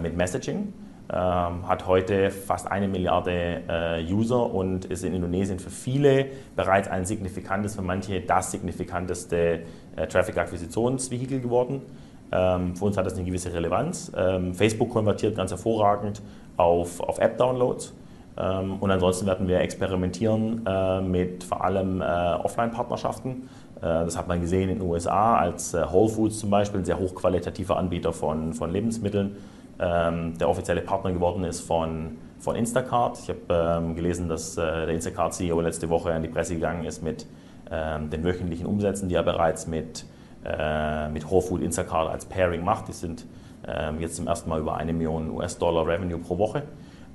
mit 0.00 0.16
Messaging. 0.16 0.72
Ähm, 1.10 1.68
hat 1.68 1.86
heute 1.86 2.30
fast 2.30 2.70
eine 2.70 2.88
Milliarde 2.88 3.62
äh, 3.68 4.12
User 4.12 4.50
und 4.54 4.86
ist 4.86 5.04
in 5.04 5.12
Indonesien 5.12 5.58
für 5.58 5.68
viele 5.68 6.26
bereits 6.56 6.88
ein 6.88 7.04
signifikantes, 7.04 7.74
für 7.74 7.82
manche 7.82 8.20
das 8.20 8.52
signifikanteste 8.52 9.60
äh, 9.96 10.06
Traffic-Akquisitionsvehikel 10.06 11.40
geworden. 11.40 11.82
Ähm, 12.30 12.76
für 12.76 12.86
uns 12.86 12.96
hat 12.96 13.04
das 13.04 13.14
eine 13.14 13.24
gewisse 13.24 13.52
Relevanz. 13.52 14.12
Ähm, 14.16 14.54
Facebook 14.54 14.90
konvertiert 14.90 15.36
ganz 15.36 15.50
hervorragend 15.50 16.22
auf, 16.56 17.00
auf 17.00 17.18
App-Downloads. 17.18 17.94
Und 18.34 18.90
ansonsten 18.90 19.26
werden 19.26 19.46
wir 19.46 19.60
experimentieren 19.60 20.64
äh, 20.66 21.02
mit 21.02 21.44
vor 21.44 21.62
allem 21.62 22.00
Offline-Partnerschaften. 22.00 23.50
Das 23.78 24.16
hat 24.16 24.26
man 24.26 24.40
gesehen 24.40 24.70
in 24.70 24.78
den 24.78 24.88
USA, 24.88 25.36
als 25.36 25.74
Whole 25.74 26.08
Foods 26.08 26.38
zum 26.38 26.48
Beispiel, 26.48 26.80
ein 26.80 26.86
sehr 26.86 26.98
hochqualitativer 26.98 27.76
Anbieter 27.76 28.14
von, 28.14 28.54
von 28.54 28.72
Lebensmitteln, 28.72 29.36
ähm, 29.78 30.38
der 30.38 30.48
offizielle 30.48 30.82
Partner 30.82 31.12
geworden 31.12 31.44
ist 31.44 31.60
von, 31.60 32.18
von 32.38 32.56
Instacart. 32.56 33.18
Ich 33.18 33.28
habe 33.28 33.40
ähm, 33.84 33.94
gelesen, 33.94 34.28
dass 34.28 34.56
äh, 34.56 34.62
der 34.62 34.88
Instacart-CEO 34.88 35.60
letzte 35.60 35.88
Woche 35.88 36.12
an 36.12 36.22
die 36.22 36.28
Presse 36.28 36.54
gegangen 36.54 36.84
ist 36.84 37.02
mit 37.02 37.26
ähm, 37.70 38.10
den 38.10 38.24
wöchentlichen 38.24 38.66
Umsätzen, 38.66 39.08
die 39.08 39.14
er 39.14 39.22
bereits 39.22 39.66
mit 39.66 40.04
äh, 40.44 41.08
mit 41.08 41.30
Whole 41.30 41.42
Food 41.42 41.62
Instacart 41.62 42.10
als 42.10 42.24
Pairing 42.24 42.64
macht. 42.64 42.88
Die 42.88 42.92
sind 42.92 43.26
ähm, 43.66 44.00
jetzt 44.00 44.16
zum 44.16 44.26
ersten 44.26 44.50
Mal 44.50 44.60
über 44.60 44.76
eine 44.76 44.92
Million 44.92 45.30
US-Dollar 45.30 45.86
Revenue 45.86 46.18
pro 46.18 46.36
Woche. 46.36 46.64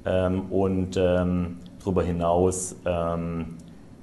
Ähm, 0.05 0.43
und 0.49 0.95
ähm, 0.97 1.57
darüber 1.79 2.03
hinaus 2.03 2.75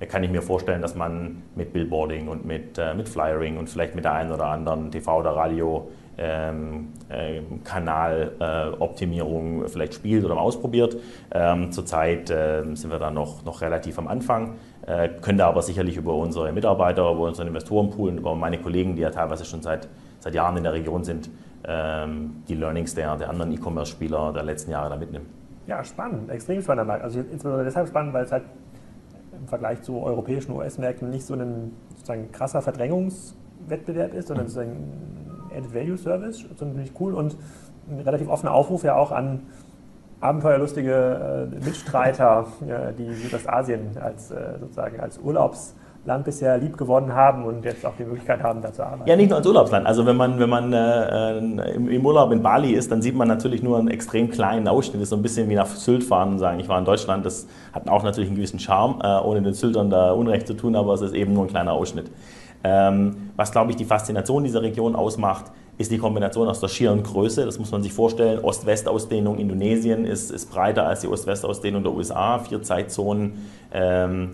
ähm, 0.04 0.08
kann 0.08 0.22
ich 0.22 0.30
mir 0.30 0.42
vorstellen, 0.42 0.82
dass 0.82 0.94
man 0.94 1.42
mit 1.54 1.72
Billboarding 1.72 2.28
und 2.28 2.44
mit, 2.44 2.78
äh, 2.78 2.94
mit 2.94 3.08
Flyering 3.08 3.58
und 3.58 3.68
vielleicht 3.68 3.94
mit 3.94 4.04
der 4.04 4.14
einen 4.14 4.32
oder 4.32 4.46
anderen 4.46 4.90
TV- 4.90 5.18
oder 5.18 5.30
Radio 5.30 5.88
ähm, 6.16 6.92
äh, 7.08 7.40
Kanaloptimierung 7.64 9.64
äh, 9.64 9.68
vielleicht 9.68 9.94
spielt 9.94 10.24
oder 10.24 10.38
ausprobiert. 10.38 10.96
Ähm, 11.32 11.72
zurzeit 11.72 12.30
äh, 12.30 12.62
sind 12.74 12.90
wir 12.90 12.98
da 12.98 13.10
noch, 13.10 13.44
noch 13.44 13.60
relativ 13.60 13.98
am 13.98 14.08
Anfang, 14.08 14.54
äh, 14.86 15.08
können 15.08 15.38
da 15.38 15.48
aber 15.48 15.62
sicherlich 15.62 15.96
über 15.96 16.14
unsere 16.14 16.52
Mitarbeiter, 16.52 17.10
über 17.10 17.22
unseren 17.22 17.48
Investorenpool 17.48 18.10
und 18.10 18.18
über 18.18 18.34
meine 18.34 18.58
Kollegen, 18.58 18.96
die 18.96 19.02
ja 19.02 19.10
teilweise 19.10 19.44
schon 19.44 19.62
seit, 19.62 19.88
seit 20.20 20.34
Jahren 20.34 20.56
in 20.56 20.62
der 20.62 20.72
Region 20.72 21.04
sind, 21.04 21.30
ähm, 21.66 22.42
die 22.48 22.54
Learnings 22.54 22.94
der, 22.94 23.16
der 23.16 23.30
anderen 23.30 23.52
E-Commerce-Spieler 23.52 24.32
der 24.32 24.44
letzten 24.44 24.70
Jahre 24.70 24.90
da 24.90 24.96
mitnehmen. 24.96 25.26
Ja, 25.66 25.82
spannend, 25.82 26.30
extrem 26.30 26.60
spannender 26.60 26.84
Markt. 26.84 27.04
Also 27.04 27.20
insbesondere 27.20 27.64
deshalb 27.64 27.88
spannend, 27.88 28.12
weil 28.12 28.24
es 28.24 28.32
halt 28.32 28.44
im 29.44 29.48
Vergleich 29.48 29.82
zu 29.82 30.00
europäischen 30.00 30.52
US-Märkten 30.52 31.10
nicht 31.10 31.26
so 31.26 31.34
ein 31.34 31.72
sozusagen 31.90 32.32
krasser 32.32 32.62
Verdrängungswettbewerb 32.62 34.14
ist, 34.14 34.28
sondern 34.28 34.48
sozusagen 34.48 35.50
Added 35.54 35.74
Value 35.74 35.98
Service, 35.98 36.44
ziemlich 36.56 36.92
cool 36.98 37.14
und 37.14 37.36
ein 37.90 38.00
relativ 38.00 38.28
offener 38.28 38.52
Aufruf 38.52 38.84
ja 38.84 38.96
auch 38.96 39.12
an 39.12 39.42
abenteuerlustige 40.20 41.50
äh, 41.52 41.64
Mitstreiter, 41.64 42.46
äh, 42.66 42.94
die 42.94 43.12
Südostasien 43.12 43.98
als 44.00 44.30
äh, 44.30 44.58
sozusagen 44.58 44.98
als 44.98 45.18
Urlaubsland 46.04 46.24
bisher 46.24 46.58
lieb 46.58 46.76
gewonnen 46.76 47.14
haben 47.14 47.44
und 47.44 47.64
jetzt 47.64 47.84
auch 47.86 47.94
die 47.98 48.04
Möglichkeit 48.04 48.42
haben, 48.42 48.60
da 48.60 48.72
zu 48.72 48.84
arbeiten. 48.84 49.08
Ja, 49.08 49.16
nicht 49.16 49.30
nur 49.30 49.38
als 49.38 49.46
Urlaubsland. 49.46 49.86
Also 49.86 50.04
wenn 50.04 50.16
man, 50.16 50.38
wenn 50.38 50.50
man 50.50 50.72
äh, 50.72 51.38
im, 51.38 51.88
im, 51.88 52.04
Urlaub 52.04 52.30
in 52.30 52.42
Bali 52.42 52.72
ist, 52.72 52.92
dann 52.92 53.00
sieht 53.00 53.14
man 53.14 53.26
natürlich 53.26 53.62
nur 53.62 53.78
einen 53.78 53.88
extrem 53.88 54.30
kleinen 54.30 54.68
Ausschnitt. 54.68 54.96
Das 54.96 55.04
ist 55.04 55.10
so 55.10 55.16
ein 55.16 55.22
bisschen 55.22 55.48
wie 55.48 55.54
nach 55.54 55.66
Sylt 55.66 56.04
fahren 56.04 56.32
und 56.32 56.38
sagen, 56.38 56.60
ich 56.60 56.68
war 56.68 56.78
in 56.78 56.84
Deutschland. 56.84 57.24
Das 57.24 57.46
hat 57.72 57.88
auch 57.88 58.02
natürlich 58.02 58.28
einen 58.28 58.36
gewissen 58.36 58.58
Charme, 58.58 59.00
äh, 59.02 59.18
ohne 59.20 59.40
den 59.40 59.54
Syltern 59.54 59.88
da 59.88 60.12
Unrecht 60.12 60.46
zu 60.46 60.54
tun, 60.54 60.76
aber 60.76 60.92
es 60.92 61.00
ist 61.00 61.14
eben 61.14 61.32
nur 61.32 61.44
ein 61.44 61.48
kleiner 61.48 61.72
Ausschnitt. 61.72 62.10
Ähm, 62.62 63.30
was, 63.36 63.50
glaube 63.50 63.70
ich, 63.70 63.76
die 63.76 63.84
Faszination 63.86 64.44
dieser 64.44 64.60
Region 64.60 64.96
ausmacht, 64.96 65.46
ist 65.78 65.90
die 65.90 65.98
Kombination 65.98 66.48
aus 66.48 66.60
der 66.60 66.68
schieren 66.68 67.02
Größe. 67.02 67.46
Das 67.46 67.58
muss 67.58 67.72
man 67.72 67.82
sich 67.82 67.92
vorstellen. 67.92 68.38
Ost-West-Ausdehnung 68.40 69.38
Indonesien 69.38 70.04
ist, 70.04 70.30
ist 70.30 70.50
breiter 70.50 70.86
als 70.86 71.00
die 71.00 71.08
Ost-West-Ausdehnung 71.08 71.82
der 71.82 71.92
USA. 71.92 72.38
Vier 72.38 72.62
Zeitzonen. 72.62 73.48
Ähm, 73.72 74.30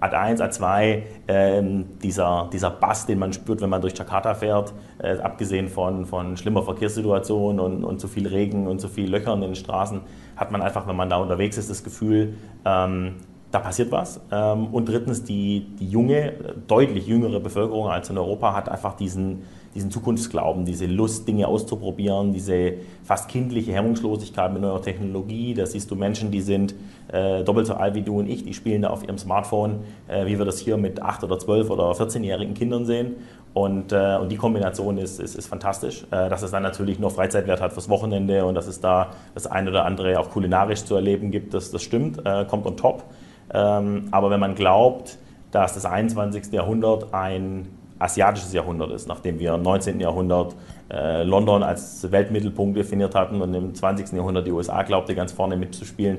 AD1, 0.00 0.40
A2, 0.40 1.02
ähm, 1.28 1.84
dieser, 2.02 2.48
dieser 2.52 2.70
Bass, 2.70 3.06
den 3.06 3.18
man 3.18 3.32
spürt, 3.32 3.60
wenn 3.60 3.70
man 3.70 3.80
durch 3.80 3.96
Jakarta 3.96 4.34
fährt, 4.34 4.72
äh, 4.98 5.18
abgesehen 5.18 5.68
von, 5.68 6.06
von 6.06 6.36
schlimmer 6.36 6.62
Verkehrssituation 6.62 7.60
und, 7.60 7.84
und 7.84 8.00
zu 8.00 8.08
viel 8.08 8.26
Regen 8.26 8.66
und 8.66 8.80
zu 8.80 8.88
viel 8.88 9.10
Löchern 9.10 9.42
in 9.42 9.50
den 9.50 9.56
Straßen, 9.56 10.00
hat 10.36 10.52
man 10.52 10.62
einfach, 10.62 10.86
wenn 10.86 10.96
man 10.96 11.10
da 11.10 11.18
unterwegs 11.18 11.58
ist, 11.58 11.68
das 11.68 11.84
Gefühl, 11.84 12.34
ähm, 12.64 13.16
da 13.50 13.58
passiert 13.58 13.90
was. 13.90 14.20
Ähm, 14.30 14.68
und 14.68 14.88
drittens, 14.88 15.24
die, 15.24 15.66
die 15.78 15.88
junge, 15.88 16.32
deutlich 16.66 17.06
jüngere 17.06 17.40
Bevölkerung 17.40 17.88
als 17.88 18.08
in 18.08 18.16
Europa 18.16 18.54
hat 18.54 18.68
einfach 18.68 18.94
diesen, 18.94 19.42
diesen 19.74 19.90
Zukunftsglauben, 19.90 20.64
diese 20.64 20.86
Lust, 20.86 21.28
Dinge 21.28 21.46
auszuprobieren, 21.46 22.32
diese 22.32 22.74
fast 23.04 23.28
kindliche 23.28 23.72
Hemmungslosigkeit 23.72 24.52
mit 24.52 24.62
neuer 24.62 24.82
Technologie. 24.82 25.54
Da 25.54 25.64
siehst 25.64 25.90
du 25.90 25.96
Menschen, 25.96 26.30
die 26.30 26.40
sind 26.40 26.74
äh, 27.12 27.44
doppelt 27.44 27.66
so 27.66 27.74
alt 27.74 27.94
wie 27.94 28.02
du 28.02 28.18
und 28.18 28.28
ich, 28.28 28.42
die 28.42 28.54
spielen 28.54 28.82
da 28.82 28.90
auf 28.90 29.04
ihrem 29.04 29.18
Smartphone, 29.18 29.80
äh, 30.08 30.26
wie 30.26 30.38
wir 30.38 30.44
das 30.44 30.58
hier 30.58 30.76
mit 30.76 31.00
8 31.00 31.22
oder 31.22 31.38
12 31.38 31.70
oder 31.70 31.92
14-jährigen 31.92 32.54
Kindern 32.54 32.84
sehen. 32.84 33.16
Und, 33.52 33.92
äh, 33.92 34.16
und 34.20 34.30
die 34.30 34.36
Kombination 34.36 34.98
ist, 34.98 35.20
ist, 35.20 35.34
ist 35.34 35.46
fantastisch, 35.46 36.04
äh, 36.10 36.28
dass 36.28 36.42
es 36.42 36.50
dann 36.50 36.62
natürlich 36.62 36.98
noch 36.98 37.12
Freizeitwert 37.12 37.60
hat 37.60 37.72
fürs 37.72 37.88
Wochenende 37.88 38.44
und 38.44 38.54
dass 38.54 38.66
es 38.66 38.80
da 38.80 39.10
das 39.34 39.46
eine 39.46 39.70
oder 39.70 39.84
andere 39.84 40.18
auch 40.18 40.30
kulinarisch 40.30 40.84
zu 40.84 40.94
erleben 40.94 41.30
gibt, 41.30 41.54
das, 41.54 41.70
das 41.70 41.82
stimmt, 41.82 42.24
äh, 42.24 42.44
kommt 42.44 42.66
on 42.66 42.76
top. 42.76 43.04
Ähm, 43.52 44.08
aber 44.12 44.30
wenn 44.30 44.40
man 44.40 44.54
glaubt, 44.54 45.18
dass 45.50 45.74
das 45.74 45.84
21. 45.84 46.52
Jahrhundert 46.52 47.12
ein 47.12 47.66
asiatisches 48.00 48.52
Jahrhundert 48.52 48.90
ist, 48.90 49.06
nachdem 49.06 49.38
wir 49.38 49.54
im 49.54 49.62
19. 49.62 50.00
Jahrhundert 50.00 50.56
äh, 50.90 51.22
London 51.22 51.62
als 51.62 52.10
Weltmittelpunkt 52.10 52.76
definiert 52.76 53.14
hatten 53.14 53.40
und 53.40 53.54
im 53.54 53.74
20. 53.74 54.12
Jahrhundert 54.12 54.46
die 54.46 54.52
USA 54.52 54.82
glaubte, 54.82 55.14
ganz 55.14 55.32
vorne 55.32 55.56
mitzuspielen, 55.56 56.18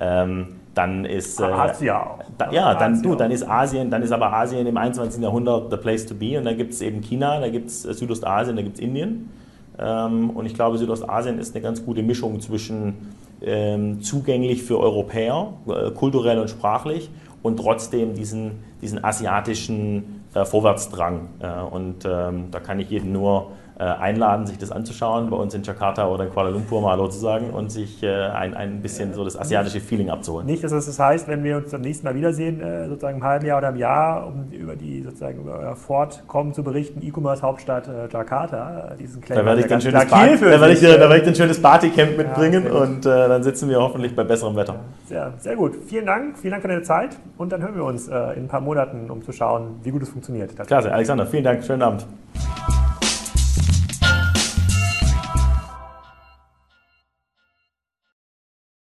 ähm, 0.00 0.56
dann 0.74 1.04
ist 1.04 1.40
äh, 1.40 1.44
Asia. 1.44 2.18
Da, 2.36 2.50
ja, 2.52 2.74
dann, 2.74 3.02
du, 3.02 3.14
dann 3.14 3.30
ist 3.30 3.48
Asien, 3.48 3.90
dann 3.90 4.02
ist 4.02 4.12
aber 4.12 4.32
Asien 4.32 4.66
im 4.66 4.76
21. 4.76 5.22
Jahrhundert 5.22 5.70
the 5.70 5.76
place 5.76 6.06
to 6.06 6.14
be 6.14 6.38
und 6.38 6.44
dann 6.44 6.56
gibt 6.56 6.74
es 6.74 6.82
eben 6.82 7.00
China, 7.00 7.40
da 7.40 7.48
gibt 7.48 7.68
es 7.68 7.82
Südostasien, 7.82 8.56
da 8.56 8.62
gibt 8.62 8.76
es 8.76 8.80
Indien. 8.80 9.30
Ähm, 9.78 10.30
und 10.30 10.46
ich 10.46 10.54
glaube, 10.54 10.78
Südostasien 10.78 11.38
ist 11.38 11.54
eine 11.54 11.62
ganz 11.62 11.84
gute 11.84 12.02
Mischung 12.02 12.40
zwischen 12.40 13.14
ähm, 13.42 14.00
zugänglich 14.02 14.62
für 14.62 14.78
Europäer, 14.78 15.52
äh, 15.66 15.90
kulturell 15.90 16.38
und 16.38 16.50
sprachlich, 16.50 17.10
und 17.42 17.58
trotzdem 17.58 18.14
diesen, 18.14 18.64
diesen 18.82 19.04
asiatischen 19.04 19.98
äh, 19.98 20.25
Vorwärtsdrang. 20.44 21.28
Äh, 21.40 21.60
und 21.60 22.04
ähm, 22.04 22.50
da 22.50 22.60
kann 22.60 22.80
ich 22.80 22.90
jedem 22.90 23.12
nur 23.12 23.52
äh, 23.52 23.65
einladen, 23.82 24.46
sich 24.46 24.58
das 24.58 24.72
anzuschauen, 24.72 25.30
bei 25.30 25.36
uns 25.36 25.54
in 25.54 25.62
Jakarta 25.62 26.08
oder 26.08 26.24
in 26.24 26.30
Kuala 26.30 26.50
Lumpur 26.50 26.80
mal 26.80 26.92
Hallo 26.92 27.08
zu 27.08 27.18
sagen 27.18 27.50
und 27.50 27.70
sich 27.70 28.02
äh, 28.02 28.08
ein, 28.08 28.54
ein 28.54 28.80
bisschen 28.80 29.12
so 29.12 29.24
das 29.24 29.38
asiatische 29.38 29.80
Feeling 29.80 30.10
abzuholen. 30.10 30.46
Nicht, 30.46 30.64
dass 30.64 30.72
das 30.72 30.98
heißt, 30.98 31.28
wenn 31.28 31.44
wir 31.44 31.58
uns 31.58 31.74
am 31.74 31.82
nächsten 31.82 32.06
Mal 32.06 32.14
wiedersehen, 32.14 32.60
äh, 32.60 32.88
sozusagen 32.88 33.18
im 33.18 33.24
halben 33.24 33.46
Jahr 33.46 33.58
oder 33.58 33.68
im 33.68 33.76
Jahr, 33.76 34.26
um 34.26 34.50
über 34.50 34.76
die 34.76 35.02
sozusagen 35.02 35.40
über 35.40 35.58
euer 35.58 35.76
Fortkommen 35.76 36.54
zu 36.54 36.62
berichten, 36.62 37.02
E-Commerce-Hauptstadt 37.02 37.90
Jakarta, 38.10 38.94
diesen 38.98 39.20
Claim. 39.20 39.40
Da 39.40 39.44
werde 39.44 39.60
ich, 39.60 39.66
schönes 39.66 40.08
da 40.08 40.20
werde 40.40 40.72
ich, 40.72 40.80
da 40.80 41.00
werde 41.00 41.18
ich 41.18 41.28
ein 41.28 41.34
schönes 41.34 41.60
Partycamp 41.60 42.16
mitbringen 42.16 42.64
ja, 42.66 42.72
und 42.72 43.06
äh, 43.06 43.28
dann 43.28 43.42
sitzen 43.42 43.68
wir 43.68 43.78
hoffentlich 43.80 44.14
bei 44.14 44.24
besserem 44.24 44.56
Wetter. 44.56 44.76
Sehr, 45.06 45.32
sehr 45.38 45.56
gut. 45.56 45.74
Vielen 45.86 46.06
Dank, 46.06 46.38
vielen 46.38 46.52
Dank 46.52 46.62
für 46.62 46.68
deine 46.68 46.82
Zeit 46.82 47.16
und 47.36 47.52
dann 47.52 47.62
hören 47.62 47.76
wir 47.76 47.84
uns 47.84 48.08
äh, 48.08 48.14
in 48.34 48.44
ein 48.44 48.48
paar 48.48 48.60
Monaten, 48.60 49.10
um 49.10 49.22
zu 49.22 49.32
schauen, 49.32 49.80
wie 49.82 49.90
gut 49.90 50.02
es 50.02 50.08
funktioniert. 50.08 50.56
Klasse, 50.66 50.92
Alexander, 50.92 51.26
vielen 51.26 51.44
Dank, 51.44 51.64
schönen 51.64 51.82
Abend. 51.82 52.06